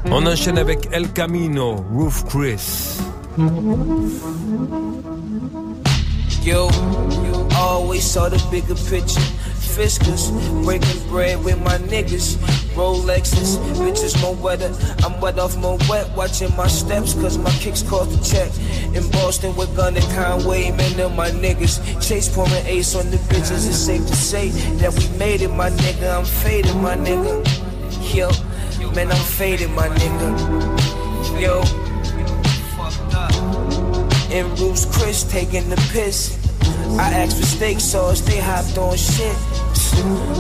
[0.05, 2.97] On enchaîne avec El Camino, Roof Chris.
[9.79, 10.29] Fiscus,
[10.65, 12.35] breaking bread with my niggas.
[12.75, 14.73] Rolexes, bitches more wetter.
[15.05, 18.51] I'm wet off more wet, watching my steps, cause my kicks cost a check.
[18.93, 21.79] In Boston with Gunn and Conway, man, them my niggas.
[22.05, 23.65] Chase pouring ace on the bitches.
[23.69, 26.13] It's safe to say that we made it, my nigga.
[26.13, 27.39] I'm faded, my nigga.
[28.13, 28.27] Yo,
[28.91, 31.39] man, I'm faded, my nigga.
[31.39, 31.61] Yo,
[34.29, 36.37] in Bruce Chris taking the piss.
[36.99, 39.37] I asked for steak sauce, they hopped on shit.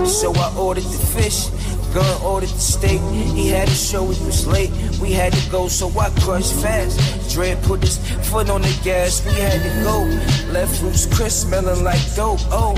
[0.07, 1.49] So I ordered the fish.
[1.93, 3.01] Gunn ordered the steak.
[3.11, 4.71] He had a show, it was late.
[5.01, 7.33] We had to go, so I crushed fast.
[7.33, 7.97] Dread put his
[8.29, 10.53] foot on the gas, we had to go.
[10.53, 12.39] Left Bruce Chris smelling like dope.
[12.51, 12.75] Oh,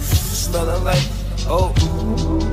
[0.00, 1.04] smelling like
[1.46, 2.49] oh.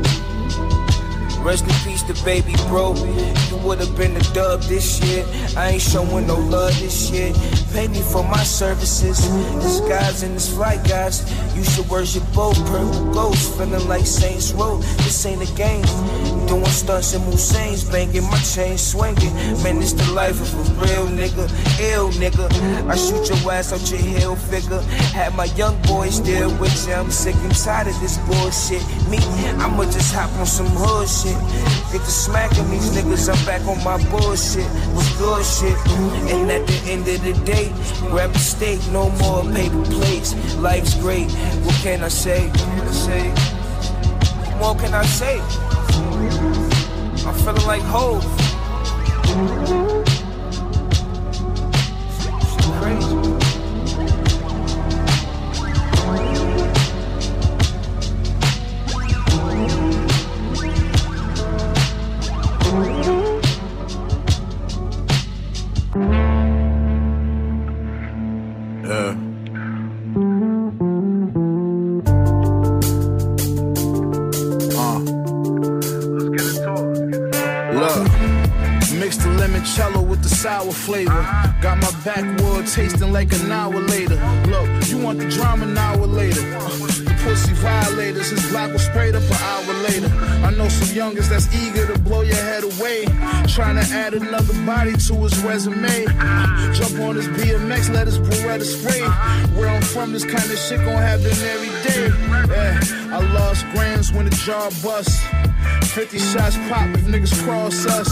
[1.48, 2.94] Rest in peace to baby bro.
[2.94, 5.24] You would've been the dub this year.
[5.56, 7.32] I ain't showing no love this year.
[7.72, 9.18] Pay me for my services.
[9.64, 11.24] This guys and this flight guys.
[11.56, 13.56] You should worship both purple ghosts.
[13.56, 14.80] Feeling like Saints Row.
[15.08, 15.86] This ain't a game.
[16.48, 17.86] Doing stunts and Musains.
[17.86, 19.34] Banging my chain swinging.
[19.64, 21.48] Man, this the life of a real nigga.
[21.94, 22.52] Ill nigga.
[22.90, 24.82] I shoot your ass out your heel figure.
[25.16, 26.94] Had my young boys there with you.
[26.94, 28.84] I'm sick and tired of this bullshit.
[29.08, 29.18] Me,
[29.64, 31.37] I'ma just hop on some hood shit.
[31.92, 34.68] Get to smacking these niggas, I'm back on my bullshit.
[34.94, 35.78] Was good shit.
[36.32, 37.72] And at the end of the day,
[38.10, 40.34] grab a steak, no more paper plates.
[40.58, 41.32] Life's great.
[41.64, 42.50] What can I say?
[42.50, 43.30] What can I say?
[44.60, 45.40] What more can I say?
[47.26, 48.24] I'm feeling like hope.
[52.82, 53.27] Crazy.
[93.92, 96.06] Add another body to his resume.
[96.74, 99.02] Jump on his BMX, let his Beretta spray.
[99.58, 102.08] Where I'm from, this kind of shit gon' happen every day.
[102.50, 102.80] Yeah,
[103.16, 105.24] I lost grams when the jar bust.
[105.94, 108.10] 50 shots pop if niggas cross us.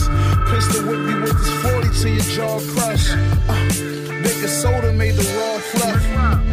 [0.49, 3.11] Pistol whip you with this 40 till your jaw crush.
[3.47, 6.45] Uh, baking soda made the raw fluff.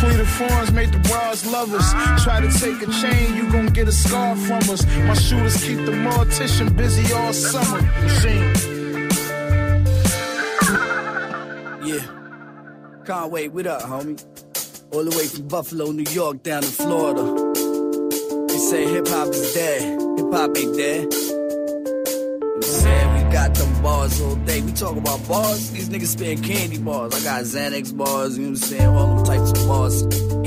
[0.00, 1.92] Fleet of Farms made the bras lovers.
[2.22, 4.86] Try to take a chain, you gon' get a scar from us.
[5.06, 7.82] My shooters keep the mortician busy all summer.
[8.02, 8.54] Machine.
[11.82, 12.04] Yeah.
[13.04, 14.22] Conway, what up, homie?
[14.92, 17.24] All the way from Buffalo, New York, down to Florida.
[18.48, 20.00] They say hip hop is dead.
[20.18, 21.29] Hip hop ain't dead.
[23.30, 24.60] Got them bars all day.
[24.60, 25.70] We talk about bars.
[25.70, 27.14] These niggas spitting candy bars.
[27.14, 28.86] I got Xanax bars, you know what I'm saying?
[28.86, 30.02] All them types of bars.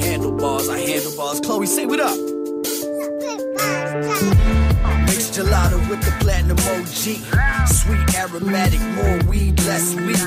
[0.06, 1.40] Handlebars, I handle bars.
[1.40, 2.33] Chloe, say what up.
[5.34, 7.18] Gelato with the platinum OG.
[7.66, 10.22] Sweet, aromatic, more weed, less weed.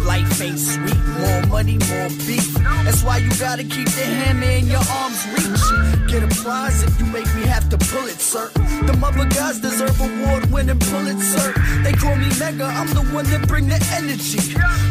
[0.00, 2.54] Life ain't sweet, more money, more beef.
[2.84, 5.64] That's why you gotta keep the hammer in your arm's reach.
[6.08, 8.48] Get a prize if you make me have to pull it, sir.
[8.86, 11.52] The mother guys deserve award winning Pulitzer.
[11.84, 14.40] They call me mega, I'm the one that bring the energy.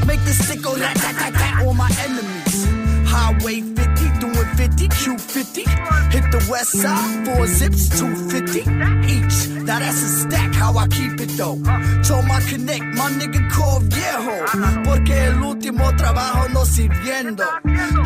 [0.06, 0.36] Make the
[1.34, 2.68] tat on my enemies.
[3.10, 3.62] Highway
[4.66, 6.12] 50, Q50.
[6.12, 8.62] Hit the west side, four zips, 250
[9.06, 9.64] each.
[9.64, 11.62] Now that's a stack, how I keep it though.
[12.02, 14.36] Told my connect, my nigga called viejo.
[14.84, 17.46] Porque el último trabajo no sirviendo.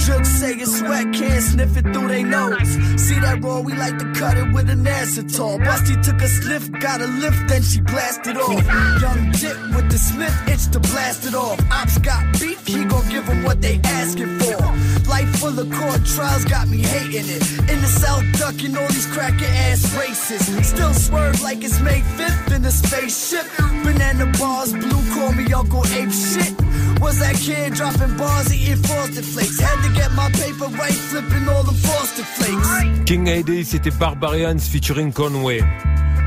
[0.03, 2.67] Drip say it's sweat, can't sniff it through they nose.
[2.97, 5.63] See that roll, we like to cut it with an acetol.
[5.63, 8.65] Busty took a sniff, got a lift, then she blasted off.
[9.01, 11.59] Young dip with the Smith, itch to blast it off.
[11.71, 14.88] Ops got beef, he gon' give them what they asking for.
[15.09, 17.43] Life full of court trials got me hating it.
[17.71, 20.41] In the South, ducking all these cracker ass races.
[20.67, 23.45] Still swerve like it's May 5th in a spaceship.
[23.83, 26.53] Banana bars, blue, call me Uncle Ape shit.
[27.01, 29.59] Was that kid dropping bars, eating frosted flakes?
[29.59, 32.69] Had to get my paper right, flipping all the frosted flakes.
[33.05, 35.63] King AD, c'était Barbarians featuring Conway.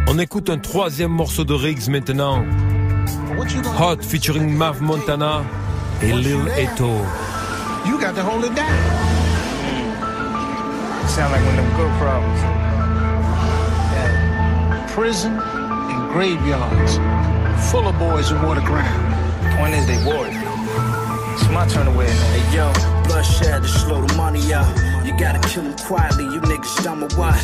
[0.08, 2.44] On écoute un troisième morceau de Riggs maintenant.
[3.78, 5.44] Hot featuring Mav Montana
[6.02, 6.90] et Lil Eto.
[8.12, 8.68] Got to hold it down.
[11.08, 12.40] Sound like one of them good problems.
[14.92, 16.98] Prison and graveyards,
[17.70, 19.56] full of boys who wore the crown.
[19.56, 20.34] Point is, they wore it.
[21.32, 22.12] It's my turn to wear it.
[22.12, 22.70] Hey yo,
[23.22, 24.66] bloodshed to slow the money up.
[25.04, 27.34] You gotta kill them quietly, you niggas dumb or what?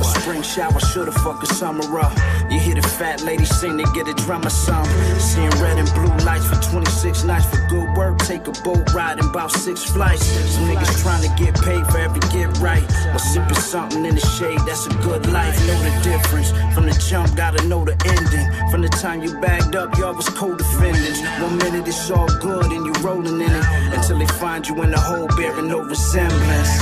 [0.00, 2.12] A spring shower should've a summer up.
[2.50, 4.84] You hear the fat lady sing to get a drummer some.
[5.18, 8.18] Seeing red and blue lights for 26 nights for good work.
[8.18, 10.26] Take a boat ride and about six flights.
[10.26, 12.84] Some niggas trying to get paid for every get right.
[13.14, 15.56] Or sipping something in the shade, that's a good life.
[15.66, 16.50] Know the difference.
[16.74, 18.70] From the jump, gotta know the ending.
[18.70, 21.20] From the time you bagged up, y'all was co-defendants.
[21.40, 23.64] One minute it's all good and you rolling in it.
[23.94, 26.72] Until they find you in the hole bearing no resemblance.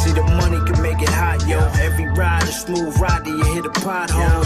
[0.00, 1.58] See the money can make it hot, yo.
[1.86, 4.44] Every ride a smooth ride till you hit a pothole.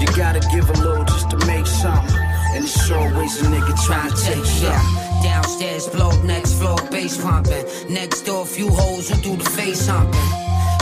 [0.00, 2.16] You gotta give a little just to make something.
[2.54, 5.22] And it's always a nigga trying to take something.
[5.22, 7.64] Downstairs, blow, next floor, bass pumping.
[7.88, 10.28] Next door, few hoes who do the face humping.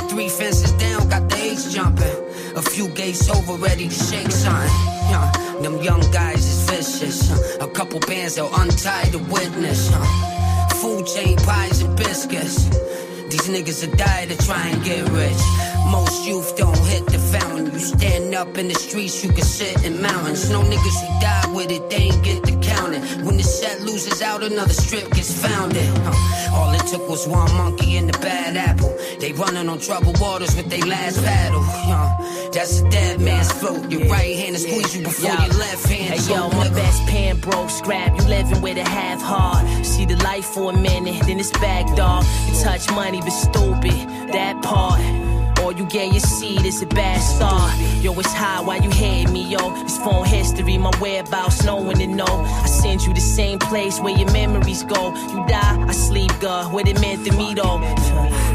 [0.09, 2.17] Three fences down, got the ace jumping.
[2.57, 4.73] A few gates over, ready to shake something.
[5.11, 5.31] Yeah,
[5.63, 7.29] them young guys is vicious.
[7.31, 7.67] huh.
[7.67, 9.91] A couple bands they'll untie the witness.
[9.93, 10.48] huh.
[10.81, 12.65] Food chain pies and biscuits.
[13.31, 15.68] These niggas will die to try and get rich.
[15.91, 17.73] Most youth don't hit the fountain.
[17.73, 20.51] You stand up in the streets, you can sit in mountains.
[20.51, 23.03] No niggas who die with it, they ain't get the counting.
[23.25, 25.87] When the set loses out, another strip gets founded.
[26.05, 26.57] Huh.
[26.57, 28.95] All it took was one monkey and the bad apple.
[29.21, 31.63] They running on troubled waters with their last paddle.
[31.63, 32.51] Huh.
[32.53, 33.91] That's a dead man's float.
[33.91, 35.37] Your right hand is squeeze you before Yo.
[35.37, 36.21] your left hand.
[36.21, 36.75] Hey yo, my nigga.
[36.75, 38.19] best pen broke, scrap.
[38.19, 39.65] You living with a half heart.
[39.85, 42.25] See the life for a minute, then it's back, dog.
[42.49, 44.33] You touch money, but stupid.
[44.33, 45.28] That part.
[45.69, 47.79] All you get your seed is a bad start.
[48.03, 49.59] Yo, it's high while you hate me, yo.
[49.83, 52.25] It's phone history, my whereabouts, no one to know.
[52.25, 55.15] I send you the same place where your memories go.
[55.15, 56.73] You die, I sleep good.
[56.73, 57.77] What it meant to me, though.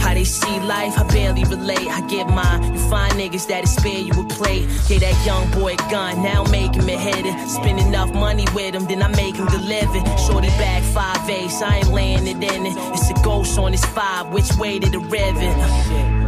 [0.02, 1.88] How they see life, I barely relate.
[1.88, 2.74] I get mine.
[2.74, 4.68] You find niggas that'll spare you a plate.
[4.88, 7.38] Get that young boy a gun, now make him a hitter.
[7.48, 10.00] Spend enough money with him, then I make him deliver.
[10.18, 12.74] Shorty back five ace, I ain't laying it in it.
[12.96, 16.23] It's a ghost on his five, which way to the river?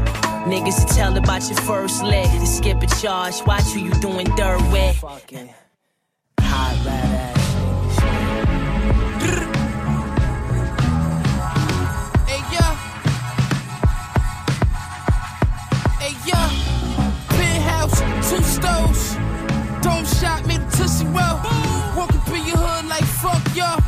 [0.45, 2.29] Niggas to tell about your first lick.
[2.29, 4.95] To skip a charge, watch who you doing dirt with.
[4.97, 5.49] Fucking
[6.39, 7.35] hot badass.
[12.29, 12.65] Hey, yo.
[15.99, 16.39] Hey, yo.
[17.35, 19.15] Penthouse, two stoves.
[19.81, 21.41] Don't shot, me a tussie roll.
[21.97, 23.81] Walk up in your hood like fuck, y'all.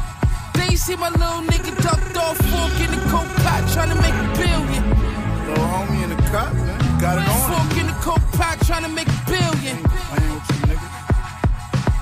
[0.56, 4.14] They see my little nigga ducked off, fork in the coke pot, trying to make
[4.14, 4.84] a billion.
[5.48, 7.00] Little homie in the cut, man.
[7.00, 7.40] Got it on.
[7.52, 9.78] Fork in the coke pot, trying to make a billion.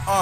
[0.07, 0.21] Uh,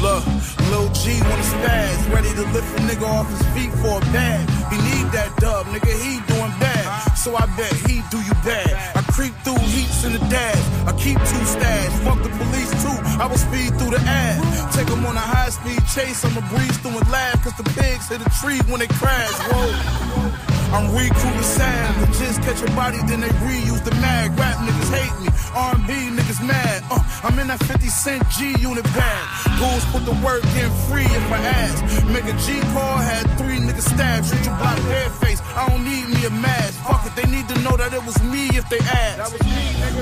[0.00, 0.22] look,
[0.70, 4.48] Lil G wanna spaz, ready to lift a nigga off his feet for a bag.
[4.70, 6.86] He need that dub, nigga, he doing bad.
[7.18, 8.70] So I bet he do you bad.
[8.94, 10.62] I creep through heats in the dash.
[10.86, 11.90] I keep two stash.
[12.04, 12.96] Fuck the police too.
[13.18, 14.38] I will speed through the ad.
[14.72, 16.24] Take 'em on a high speed chase.
[16.24, 17.42] I'ma breeze through and laugh.
[17.42, 19.34] Cause the pigs hit a tree when they crash.
[19.50, 20.53] Whoa.
[20.74, 22.02] I'm recruiting sad.
[22.02, 24.36] The just catch a body, then they reuse the mag.
[24.36, 25.28] Rap niggas hate me.
[25.54, 26.82] R&B niggas mad.
[26.90, 29.22] Uh, I'm in that 50 cent G unit bag.
[29.60, 31.78] Bulls put the work in free if I ask.
[32.10, 34.26] Make a G call, had three niggas stabbed.
[34.26, 35.40] Shoot your block head face.
[35.54, 36.74] I don't need me a mask.
[36.82, 39.30] Fuck it, they need to know that it was me if they ask.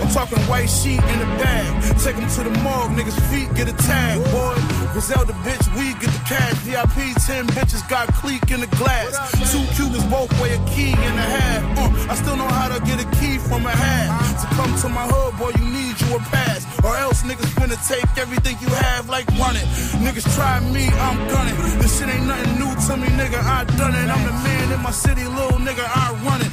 [0.00, 2.00] I'm talking white sheet in the bag.
[2.00, 4.56] Take 'em to the morgue, niggas feet get a tag, boy.
[4.92, 6.52] Griselda bitch, we get the cash.
[6.68, 9.16] VIP 10 bitches got clique in the glass.
[9.50, 11.62] Two Cubans both weigh a key and a half.
[11.78, 14.12] Uh, I still know how to get a key from a hat.
[14.42, 16.68] To come to my hood, boy, you need you a pass.
[16.84, 19.64] Or else niggas finna take everything you have like running.
[20.04, 21.56] Niggas try me, I'm gunning.
[21.80, 23.40] This shit ain't nothing new to me, nigga.
[23.40, 24.08] I done it.
[24.12, 25.88] I'm the man in my city, little nigga.
[25.88, 26.52] I run it.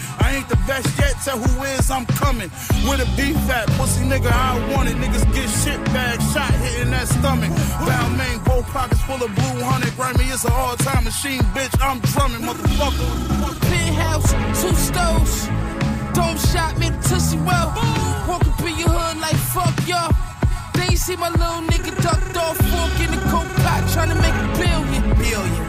[1.29, 1.59] I ain't the best yet.
[1.59, 2.49] Tell who is I'm coming.
[2.89, 4.95] With a beef fat pussy nigga, I want it.
[4.95, 7.51] Niggas get shit bag shot hitting that stomach.
[7.85, 9.91] Balmain, both pockets full of blue honey.
[9.97, 11.73] Grammy, it's an all time machine, bitch.
[11.81, 13.05] I'm drumming, motherfucker.
[13.61, 15.47] Penthouse, two stoves.
[16.13, 17.73] Dome shot me the Tootsie Well.
[18.27, 20.11] Walk up in your hood like fuck y'all.
[20.73, 24.15] They ain't see my little nigga ducked off, fork in the coke pot, trying to
[24.15, 25.03] make a billion.
[25.17, 25.65] Billion.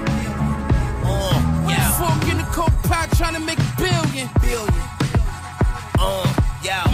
[1.05, 1.91] Uh, yeah.
[1.99, 4.29] Fork in the coke pot, trying to make a billion.
[4.41, 5.00] Billion.
[6.01, 6.25] Uh,
[6.65, 6.85] yeah.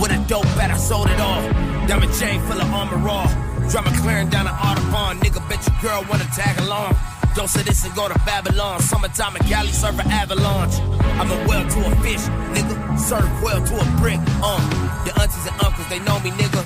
[0.00, 1.42] With a dope bet, I sold it all.
[1.88, 3.26] Diamond chain full of armor raw.
[3.70, 5.18] Drama clearing down the Audubon.
[5.20, 6.94] Nigga, bet your girl wanna tag along.
[7.34, 8.80] Don't say this and go to Babylon.
[8.80, 10.76] Summertime in Cali, serve an avalanche.
[11.18, 12.98] I'm a well to a fish, nigga.
[12.98, 14.20] Serve well to a brick.
[14.42, 14.60] Uh,
[15.04, 16.62] the aunties and uncles, they know me, nigga.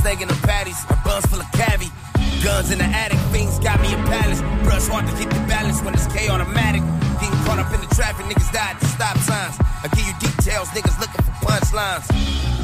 [0.00, 1.88] Snake in the patties, a buns full of cavi.
[2.44, 4.40] Guns in the attic, things got me a palace.
[4.64, 6.82] Brush hard to keep the balance when it's K automatic.
[7.50, 9.58] Caught up in the traffic, niggas died at the stop signs.
[9.82, 12.06] I give you details, niggas looking for punchlines.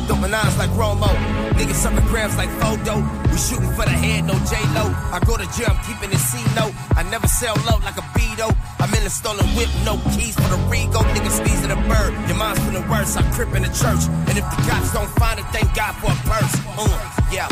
[0.07, 1.11] Dumping nines like Romo.
[1.59, 3.03] Niggas sucking grams like Fodo.
[3.26, 4.87] We shooting for the head, no J-Lo.
[5.11, 6.70] I go to jail, I'm keeping it C-note.
[6.95, 8.55] I never sell low like a Beto.
[8.78, 11.03] I'm in a stolen whip, no keys for the Rego.
[11.18, 12.14] Niggas squeezing a bird.
[12.30, 14.07] Your mom's feeling worse, I crip in the church.
[14.30, 16.55] And if the cops don't find it, thank God for a purse.
[16.78, 16.95] Uh,
[17.34, 17.51] yeah.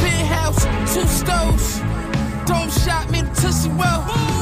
[0.00, 1.84] Penthouse, two stoves.
[2.48, 4.37] Dome shot me the Tootsie Well.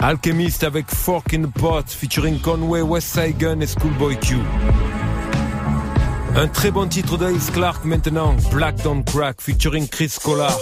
[0.00, 4.36] Alchemist avec Fork in the Pot, featuring Conway, West Gun et Schoolboy Q.
[6.36, 10.56] Un très bon titre d'Ace Clark maintenant, Black Don't Crack, featuring Chris Collar.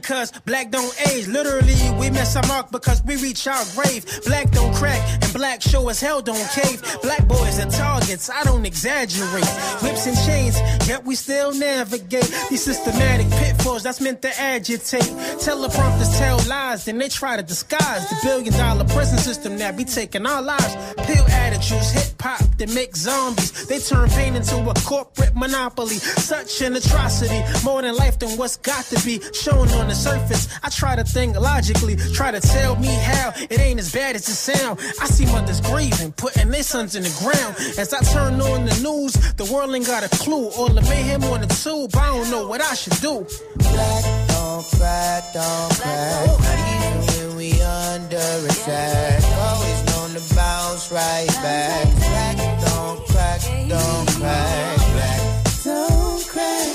[0.00, 1.26] Because black don't age.
[1.26, 4.04] Literally, we miss our mark because we reach our grave.
[4.26, 6.82] Black don't crack and black show as hell don't cave.
[7.02, 9.48] Black boys are targets, I don't exaggerate.
[9.82, 15.10] Whips and chains, yet we still navigate these systematic pitfalls that's meant to agitate.
[15.44, 19.84] Teleprompters tell lies, then they try to disguise the billion dollar prison system that be
[19.84, 20.74] taking our lives.
[21.06, 23.66] Pill attitudes, hip hop, that make zombies.
[23.66, 25.96] They turn pain into a corporate monopoly.
[25.96, 30.48] Such an atrocity, more than life than what's got to be shown on the surface.
[30.62, 34.28] I try to think logically, try to tell me how it ain't as bad as
[34.28, 34.80] it sound.
[35.00, 37.56] I see mothers grieving, putting their sons in the ground.
[37.78, 40.48] As I turn on the news, the world ain't got a clue.
[40.56, 43.26] All the mayhem on the tube, I don't know what I should do.
[43.56, 46.26] Black don't crack, don't crack.
[46.26, 49.22] Not even when we under attack.
[49.48, 51.84] Always known to bounce right back.
[51.96, 54.76] Black don't crack, don't crack.
[54.94, 55.20] Black
[55.64, 56.68] don't crack.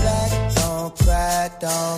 [0.00, 1.97] Black don't crack, don't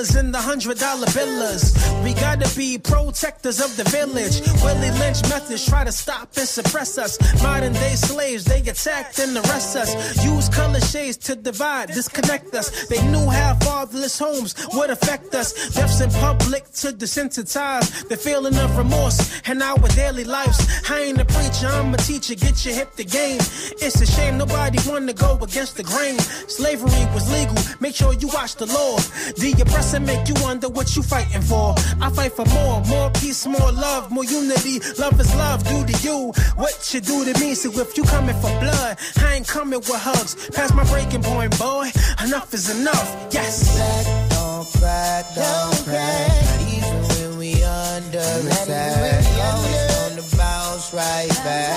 [0.00, 1.76] and the hundred dollar billers.
[2.02, 4.40] We gotta be protectors of the village.
[4.64, 7.18] Willie Lynch methods try to stop and suppress us.
[7.42, 9.90] Modern day slaves, they attack and arrest us.
[10.24, 12.88] Use color shades to divide, disconnect us.
[12.88, 15.52] They knew how fatherless homes would affect us.
[15.74, 20.58] Deaths in public to desensitize the feeling of remorse in our daily lives.
[20.88, 22.34] I ain't a preacher, I'm a teacher.
[22.34, 23.40] Get your hip the game.
[23.84, 26.18] It's a shame nobody wanna go against the grain.
[26.48, 27.56] Slavery was legal.
[27.80, 28.96] Make sure you watch the law.
[29.36, 31.74] The oppressor make you wonder what you fighting for.
[32.00, 34.78] I fight for more, more peace, more love, more unity.
[34.98, 35.64] Love is love.
[35.64, 37.54] Do to you what you do to me.
[37.54, 40.50] So if you coming for blood, I ain't coming with hugs.
[40.50, 41.90] Past my breaking point, boy.
[42.22, 43.08] Enough is enough.
[43.32, 43.74] Yes.
[43.74, 46.28] Black don't crack, don't crack.
[46.44, 49.24] Not even when we under attack.
[49.48, 51.69] Always on the bounce right back.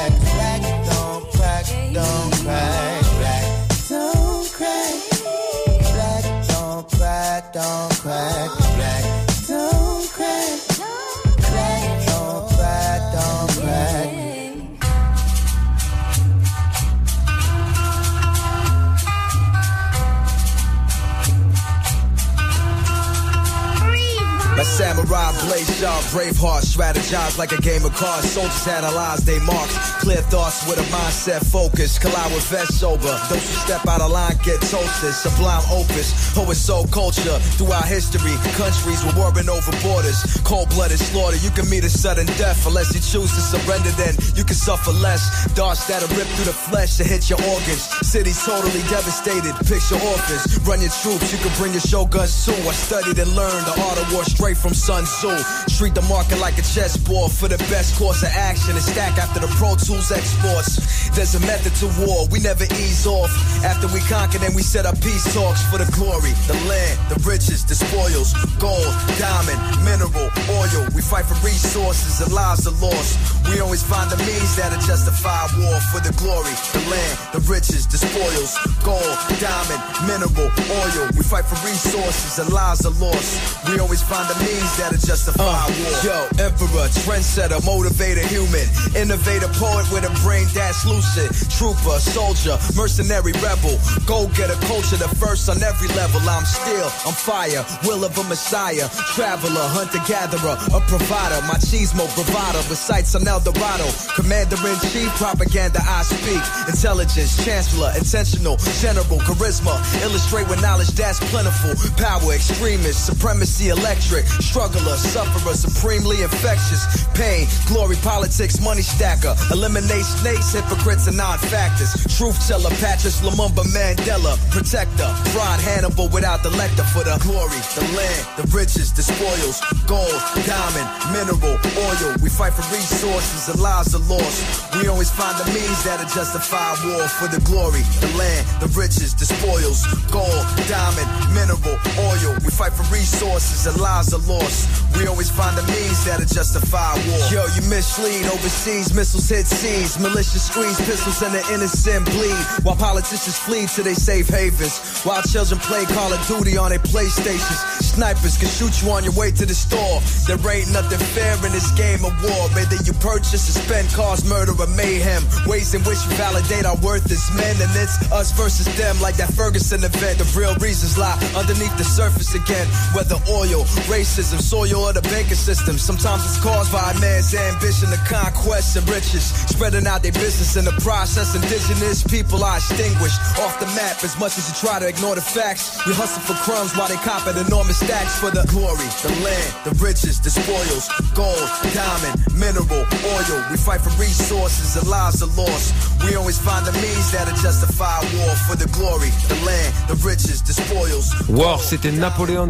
[25.55, 28.31] Samurai blaze sharp, brave heart, strategize like a game of cards.
[28.31, 31.99] Soldiers analyze they marks, clear thoughts with a mindset focus.
[31.99, 33.13] Collide with vest sober.
[33.29, 35.13] Those who step out of line get toasted.
[35.13, 37.37] Sublime opus, Oh, it's soul culture.
[37.57, 40.23] Throughout history, countries were warring over borders.
[40.43, 41.37] Cold blooded slaughter.
[41.37, 43.91] You can meet a sudden death unless you choose to surrender.
[43.99, 45.51] Then you can suffer less.
[45.53, 47.83] Darts that'll rip through the flesh to hit your organs.
[48.07, 49.53] Cities totally devastated.
[49.67, 50.43] Picture orphans.
[50.63, 51.31] Run your troops.
[51.31, 52.55] You can bring your shoguns too.
[52.67, 55.72] I studied and learned the art of war straight from Sun Tzu.
[55.77, 59.41] Treat the market like a chessboard for the best course of action and stack after
[59.41, 61.09] the Pro Tools exports.
[61.17, 63.33] There's a method to war, we never ease off.
[63.65, 67.17] After we conquer, then we set up peace talks for the glory, the land, the
[67.25, 68.85] riches, the spoils, gold,
[69.17, 70.85] diamond, mineral, oil.
[70.93, 73.17] We fight for resources and lives are lost.
[73.49, 77.89] We always find the means that'll justify war for the glory, the land, the riches,
[77.89, 78.53] the spoils,
[78.83, 81.07] gold, diamond, mineral, oil.
[81.15, 83.39] We fight for resources and lives are lost.
[83.67, 85.95] We always find the means that'll justify uh, war.
[86.03, 93.31] Yo, emperor, trendsetter, motivator, human, innovator, poet with a brain that's lucid, trooper, soldier, mercenary,
[93.39, 96.19] rebel, go get a culture, the first on every level.
[96.27, 102.05] I'm still on fire, will of a messiah, traveler, hunter, gatherer, a provider, My machismo,
[102.15, 108.57] bravado, with sights on El Dorado, commander in chief, propaganda I speak, intelligence, chancellor, intentional,
[108.81, 116.85] general, charisma, illustrate with knowledge that's plentiful, power, extremist, supremacy, electric, struggler, sufferer, supremely infectious,
[117.13, 124.37] pain, glory, politics, money stacker, eliminate snakes, hypocrites, and non-factors, truth teller, Patrice Lumumba Mandela,
[124.51, 129.59] protector, pride, Hannibal without the Lecter for the glory, the land, the riches, the spoils,
[129.87, 132.15] gold, diamond, mineral, oil.
[132.21, 134.39] We fight for resources and lives are lost.
[134.77, 139.13] We always find the means that'll justify war for the glory, the land, the riches,
[139.13, 142.31] the spoils, gold, diamond, mineral, oil.
[142.39, 144.71] We fight for resources and lives are lost.
[144.95, 147.23] We always find the means that'll justify war.
[147.27, 152.39] Yo, you mislead overseas, missiles hit seas, malicious squeeze pistols and the innocent bleed.
[152.63, 156.79] While politicians flee to their safe havens, while children play Call of Duty on their
[156.79, 157.59] PlayStations.
[157.83, 159.99] Snipers can shoot you on your way to the store.
[160.25, 162.47] There ain't nothing fair in this game of war.
[162.55, 165.21] Whether you purchase or spend, cause murder or mayhem.
[165.45, 169.17] Ways in which we validate our worth as men, and it's us versus them, like
[169.17, 170.19] that Ferguson event.
[170.19, 172.67] The real reasons lie underneath the surface again.
[172.93, 175.77] Whether oil, racism, soil, or the banking system.
[175.77, 180.55] Sometimes it's caused by a man's ambition to conquest and riches, spreading out their business
[180.55, 181.33] in the process.
[181.33, 185.25] Indigenous people are extinguished off the map as much as you try to ignore the
[185.25, 185.81] facts.
[185.87, 189.49] We hustle for crumbs while they cop at enormous stacks for the glory, the land,
[189.65, 190.85] the riches, the spoils,
[191.17, 193.37] gold, diamond, mineral, oil.
[193.49, 195.73] We fight for resources and lives are lost.
[196.05, 200.41] We always find the means that'll justify war for the glory, the land, the riches,
[200.41, 201.13] the spoils.
[201.29, 202.47] War, c'était Napoléon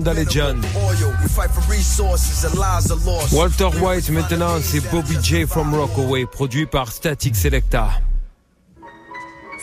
[3.06, 3.34] lost.
[3.34, 8.02] Walter White maintenant, c'est Bobby J from Rockaway, produit par Static Selecta.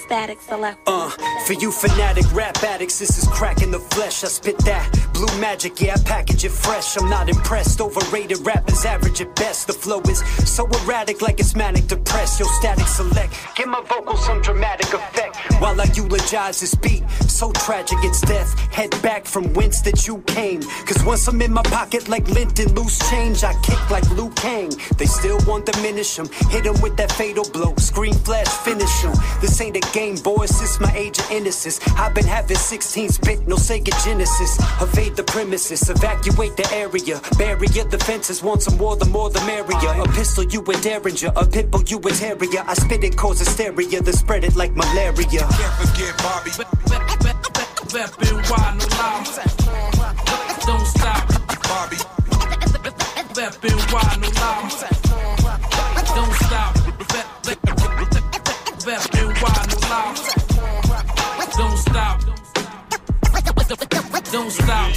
[0.06, 0.78] Static Select.
[0.86, 1.10] Uh,
[1.46, 4.24] for you fanatic rap addicts, this is crack in the flesh.
[4.24, 6.96] I spit that blue magic, yeah, I package it fresh.
[6.96, 7.80] I'm not impressed.
[7.80, 9.66] Overrated rappers average at best.
[9.66, 12.40] The flow is so erratic, like it's manic depressed.
[12.40, 15.36] Yo, static select, give my vocals some dramatic effect.
[15.60, 18.58] While I eulogize this beat, so tragic it's death.
[18.72, 20.62] Head back from whence that you came.
[20.86, 24.30] Cause once I'm in my pocket like lint and loose change, I kick like Liu
[24.30, 24.70] Kang.
[24.96, 26.28] They still won't diminish him.
[26.48, 27.74] Hit him with that fatal blow.
[27.76, 29.12] Screen flash, finish him.
[29.42, 30.50] This ain't a game, boys.
[30.56, 34.58] Since my age of innocence, I've been having 16 spit, no Sega Genesis.
[34.80, 37.20] Evading The premises, evacuate the area.
[37.36, 40.02] Barrier the fences, want some more, the more the merrier.
[40.02, 41.32] A pistol, you a derringer.
[41.36, 42.62] A pit bull, you a terrier.
[42.66, 45.26] I spit it, cause hysteria, then spread it like malaria.
[45.26, 46.50] Can't forget Bobby.
[47.92, 49.24] Rapping why no lie.
[50.66, 51.28] Don't stop.
[51.68, 51.96] Bobby.
[53.36, 54.99] Rapping why no lie.
[64.32, 64.92] Don't stop.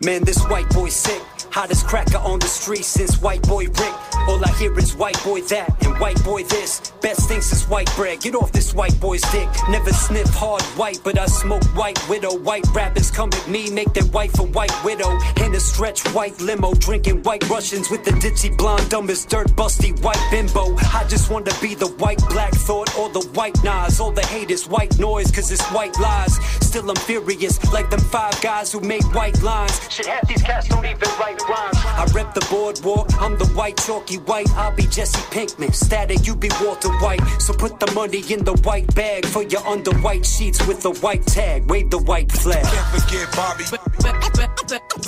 [0.00, 1.37] Man, this white boy sick.
[1.58, 3.94] Hottest cracker on the street since white boy Rick.
[4.28, 6.92] All I hear is white boy that and white boy this.
[7.00, 8.20] Best thinks is white bread.
[8.20, 9.48] Get off this white boy's dick.
[9.68, 12.38] Never sniff hard white, but I smoke white widow.
[12.38, 15.18] White rappers come at me, make their wife a white widow.
[15.44, 20.00] In a stretch white limo, drinking white Russians with the ditzy blonde, dumbest dirt busty
[20.00, 20.76] white bimbo.
[20.94, 23.98] I just want to be the white black thought or the white Nas.
[23.98, 26.38] All the hate is white noise, cause it's white lies.
[26.68, 29.80] Still I'm furious, like them five guys who made white lines.
[29.90, 31.78] Shit, half these cats don't even write rhymes.
[31.78, 34.50] I rep the boardwalk, I'm the white chalky white.
[34.50, 35.74] I'll be Jesse Pinkman.
[35.74, 37.22] Static, you be Walter White.
[37.38, 40.90] So put the money in the white bag for your under white sheets with the
[41.00, 41.70] white tag.
[41.70, 42.62] Wave the white flag.
[42.62, 43.64] Can't forget Bobby.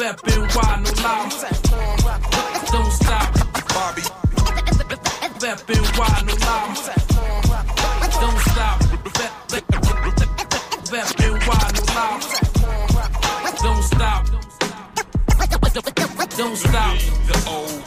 [0.01, 1.29] Rapping why no lie.
[2.73, 3.35] Don't stop.
[3.69, 4.03] Bobby.
[5.45, 6.73] Rapping why no lie.
[8.19, 8.81] Don't stop.
[10.91, 11.20] Rapping why
[16.41, 16.99] Don't stop.
[17.27, 17.80] The old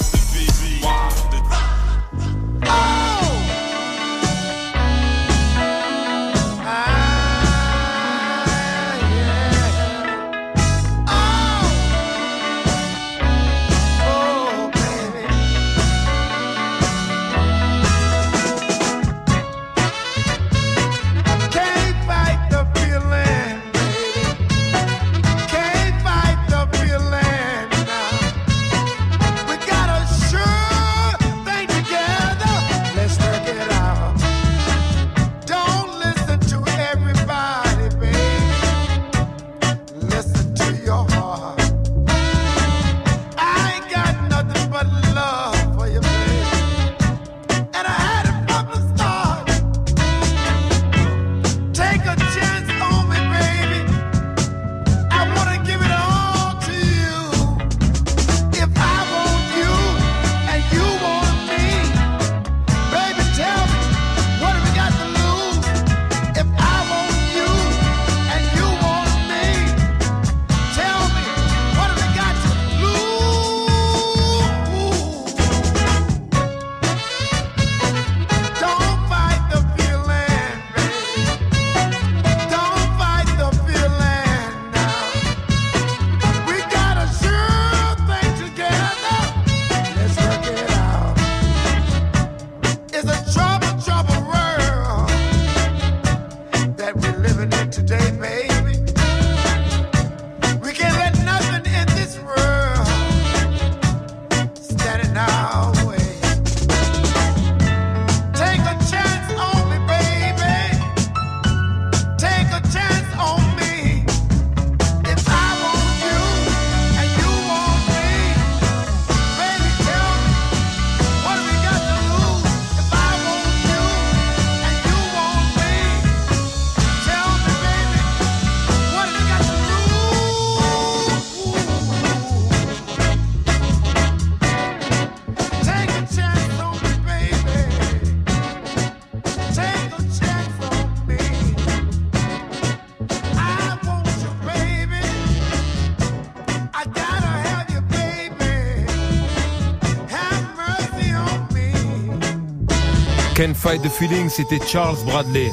[153.43, 155.51] Can't Fight the Feeling, c'était Charles Bradley.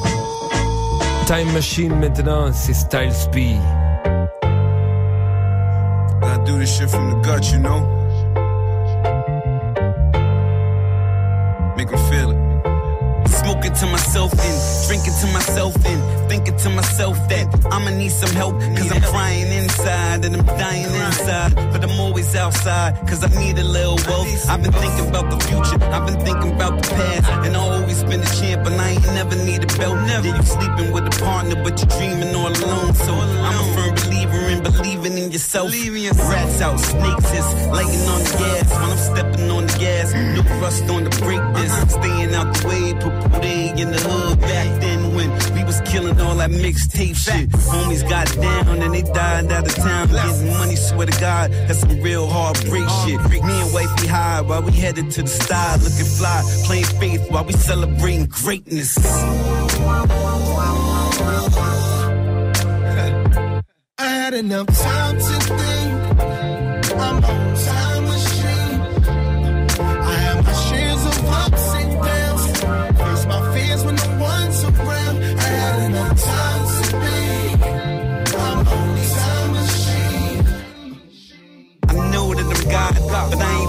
[1.27, 3.57] Time Machine maintenant, c'est Styles P.
[6.23, 7.81] I do this shit from the gut, you know.
[11.75, 12.37] Make Make 'em feel it.
[13.27, 18.33] Smoking to myself and drinking to myself and thinking to myself that I'ma need some
[18.37, 21.70] help cause I'm crying inside and I'm dying inside
[22.31, 25.83] but I'm outside cause I need a little wealth I've been thinking about the future
[25.83, 29.05] I've been thinking about the past and I always been a champ and I ain't
[29.07, 29.95] never need a belt.
[30.07, 32.93] Never yeah, you sleeping with a partner but you're dreaming all alone
[35.31, 36.29] believing in yourself.
[36.29, 40.13] Rats out snakes is laying on the gas when I'm stepping on the gas.
[40.13, 41.61] No rust on the brake uh-huh.
[41.61, 41.91] disc.
[41.91, 44.39] Staying out the way put in the hood.
[44.41, 47.49] Back then when we was killing all that mixtape shit.
[47.49, 50.07] Homies got down and they died out of town.
[50.09, 53.19] Getting money, swear to God, that's some real hard break shit.
[53.29, 57.45] Me and wifey high while we headed to the sky, looking fly, playing faith while
[57.45, 58.97] we celebrating greatness.
[64.31, 66.21] Had enough time to think.
[66.93, 68.79] I'm on time machine.
[69.81, 72.45] I have my shares of ups and downs.
[73.01, 75.17] Face my fears when no one's around.
[75.21, 77.61] I had enough time to think.
[78.33, 80.45] I'm on time machine.
[81.89, 83.60] I know that I'm God, but I ain't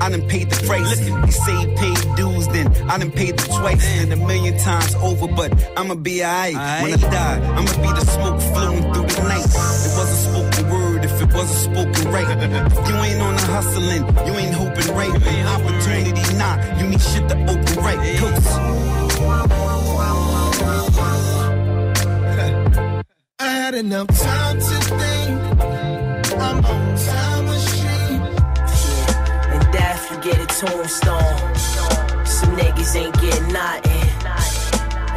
[0.00, 0.98] I done paid the price.
[0.98, 3.84] He say he paid dues, then I done paid the twice.
[3.98, 6.54] And a million times over, but I'ma be alright.
[6.82, 9.44] When I die, I'ma be the smoke floating through the night.
[9.44, 12.28] It was a spoken word if it wasn't spoken right.
[12.80, 15.10] If you ain't on the hustling, you ain't hoping right.
[15.10, 18.18] Opportunity not, you need shit to open right.
[18.18, 18.48] Coast.
[23.40, 25.19] I had enough time to think.
[30.22, 31.54] Get a tombstone.
[32.26, 33.90] Some niggas ain't getting nothing.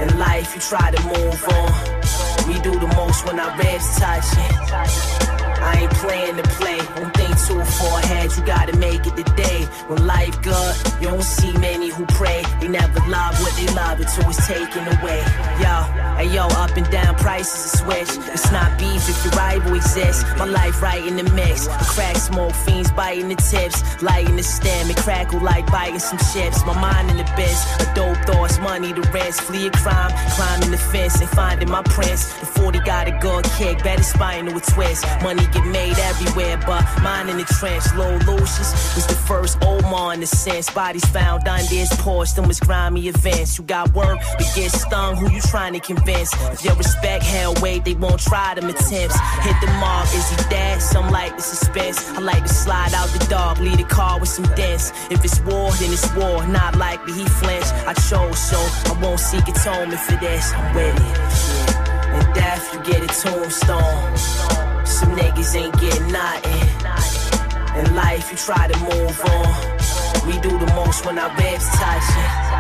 [0.01, 2.47] In life, you try to move on.
[2.47, 5.43] We do the most when our ribs touching.
[5.64, 6.80] I ain't playing to play.
[6.95, 8.32] Don't think too far ahead.
[8.36, 9.64] You gotta make it today.
[9.88, 12.43] When life good, you don't see many who pray.
[12.59, 15.22] They never love what they love until it's taken away.
[15.64, 15.76] Yo,
[16.20, 18.11] hey yo, up and down prices are switch.
[18.34, 20.24] It's not beef if your rival exists.
[20.38, 21.68] My life right in the mix.
[21.68, 24.89] The crack smoke fiends biting the tips, lighting the stem.
[24.89, 26.64] It crackle like biting some chips.
[26.66, 27.82] My mind in the best.
[27.82, 29.41] A dope thoughts, money to rest.
[29.41, 32.34] Flee a crime, climbing the fence and finding my prince.
[32.39, 35.05] The 40 got a good kick, better spinal with twist.
[35.22, 37.84] Money get made everywhere, but mine in the trench.
[37.95, 40.70] Low Lucius was the first Omar in the sense.
[40.70, 43.58] Bodies found under his porch, them was grimy events.
[43.58, 46.34] You got work, but get stung, who you trying to convince?
[46.51, 49.18] If your respect hell weight, they won't try them attempts.
[49.41, 50.82] Hit the mark, is he dead?
[50.82, 52.10] Some like the suspense.
[52.10, 54.91] I like to slide out the dog, lead a car with some dents.
[55.10, 56.45] If it's war, then it's war.
[56.47, 57.66] Not likely he flinch.
[57.88, 60.54] I chose, so I won't seek atonement for this.
[60.54, 61.84] I'm with it.
[62.14, 64.53] In death, you get a tombstone.
[64.94, 67.80] Some niggas ain't getting nothing.
[67.80, 70.28] In life, you try to move on.
[70.28, 72.53] We do the most when our ribs touching.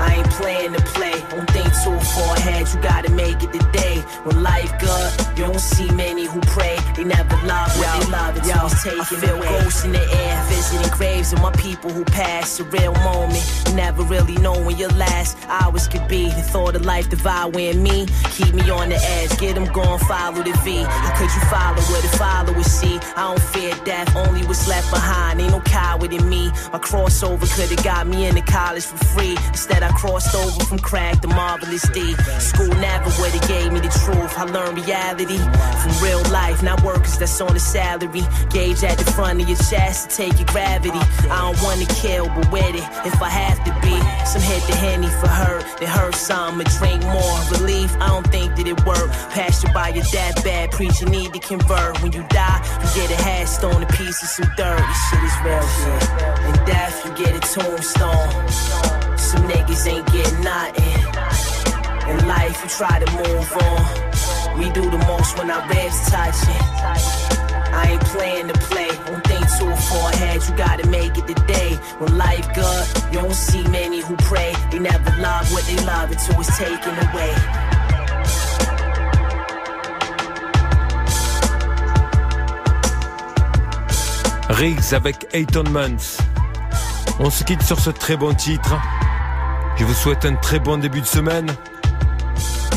[0.00, 1.16] I ain't playing to play.
[1.30, 2.66] Don't think too far ahead.
[2.72, 3.98] You gotta make it today.
[4.24, 6.76] When life good, you don't see many who pray.
[6.96, 9.48] They never love what they love until it's taken I feel away.
[9.48, 12.60] ghosts in the air, visiting graves of my people who passed.
[12.60, 13.44] A real moment.
[13.68, 16.28] You never really know when your last hours could be.
[16.28, 19.38] The thought of life devouring me, keep me on the edge.
[19.38, 20.82] Get them going, follow the V.
[20.82, 22.98] How could you follow what the followers see?
[23.16, 25.40] I don't fear death, only what's left behind.
[25.40, 26.48] Ain't no coward in me.
[26.72, 29.36] My crossover could've got me into college for free.
[29.48, 32.14] Instead, I crossed over from crack to marvelous D.
[32.38, 34.38] School never would've gave me the truth.
[34.38, 38.22] I learned reality from real life, not workers that's on a salary.
[38.50, 41.02] Gauge at the front of your chest to take your gravity.
[41.30, 43.96] I don't wanna kill, but with it, if I have to be.
[44.26, 47.38] Some hit the henny for her, then her some, or drink more.
[47.50, 49.10] Relief, I don't think that it work.
[49.30, 52.00] Passed you by your deathbed, preacher need to convert.
[52.02, 54.78] When you die, you get a headstone, a piece of some dirt.
[54.78, 56.02] This shit is real shit.
[56.48, 58.99] In death, you get a tombstone.
[59.30, 61.00] Some niggas ain't getting nothing.
[62.10, 64.58] In life, you try to move on.
[64.58, 66.62] We do the most when our ribs touching.
[67.72, 68.88] I ain't playing to play.
[69.06, 70.42] Don't think too far ahead.
[70.48, 71.76] You gotta make it today.
[72.00, 74.52] When life good, you don't see many who pray.
[74.72, 77.34] They never love what they love until it's taken away.
[84.58, 86.18] Riggs avec Eighton Months.
[87.20, 88.74] On se quitte sur ce très bon titre.
[89.80, 91.46] Je vous souhaite un très bon début de semaine.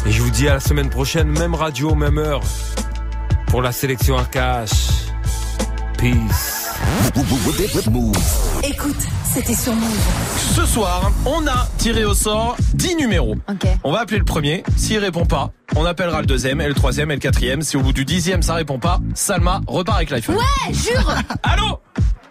[0.06, 2.40] Et je vous dis à la semaine prochaine, même radio, même heure,
[3.48, 4.72] pour la sélection RKH.
[5.98, 6.70] Peace.
[8.64, 8.96] Écoute,
[9.34, 10.00] c'était sur Move.
[10.56, 13.36] Ce soir, on a tiré au sort 10 numéros.
[13.84, 14.64] On va appeler le premier.
[14.78, 17.64] S'il répond pas, on appellera le deuxième, et le troisième, et le quatrième.
[17.64, 20.38] Si au bout du dixième, ça répond pas, Salma repart avec l'iPhone.
[20.38, 21.82] Ouais, jure Allô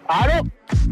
[0.09, 0.43] Allô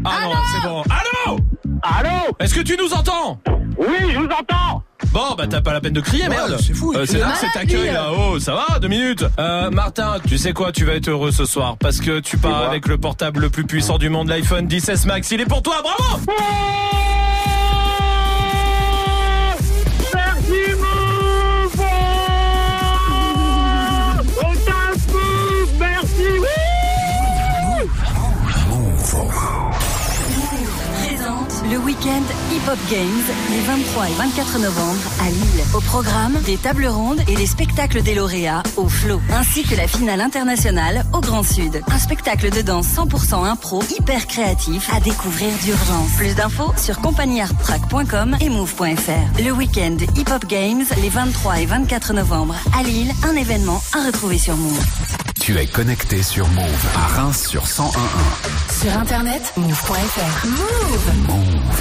[0.04, 0.82] Ah non, c'est bon.
[0.82, 1.38] Allô
[1.82, 3.38] Allô Est-ce que tu nous entends
[3.76, 4.82] Oui, je vous entends
[5.12, 6.56] Bon, bah t'as pas la peine de crier, Ouais, merde.
[6.64, 7.92] c'est fou, Euh, il c'est est là, c'est accueil lui.
[7.92, 8.06] là.
[8.16, 9.24] Oh, ça va Deux minutes.
[9.38, 12.62] Euh, Martin, tu sais quoi Tu vas être heureux ce soir parce que tu pars
[12.62, 15.30] avec le portable le plus puissant du monde, l'iPhone 16 Max.
[15.30, 16.20] Il est pour toi, bravo
[32.02, 35.64] Week-end hip-hop Games les 23 et 24 novembre à Lille.
[35.72, 39.86] Au programme, des tables rondes et des spectacles des lauréats au flot, ainsi que la
[39.86, 41.80] finale internationale au Grand Sud.
[41.86, 46.10] Un spectacle de danse 100% impro, hyper créatif à découvrir d'urgence.
[46.16, 49.40] Plus d'infos sur compagniearttrack.com et move.fr.
[49.40, 54.04] Le week-end Hip Hop Games les 23 et 24 novembre à Lille, un événement à
[54.06, 54.84] retrouver sur Move.
[55.40, 57.94] Tu es connecté sur Move à Reims sur 1011.
[58.80, 60.46] Sur internet, move.fr.
[60.46, 61.26] Move.
[61.28, 61.72] Move.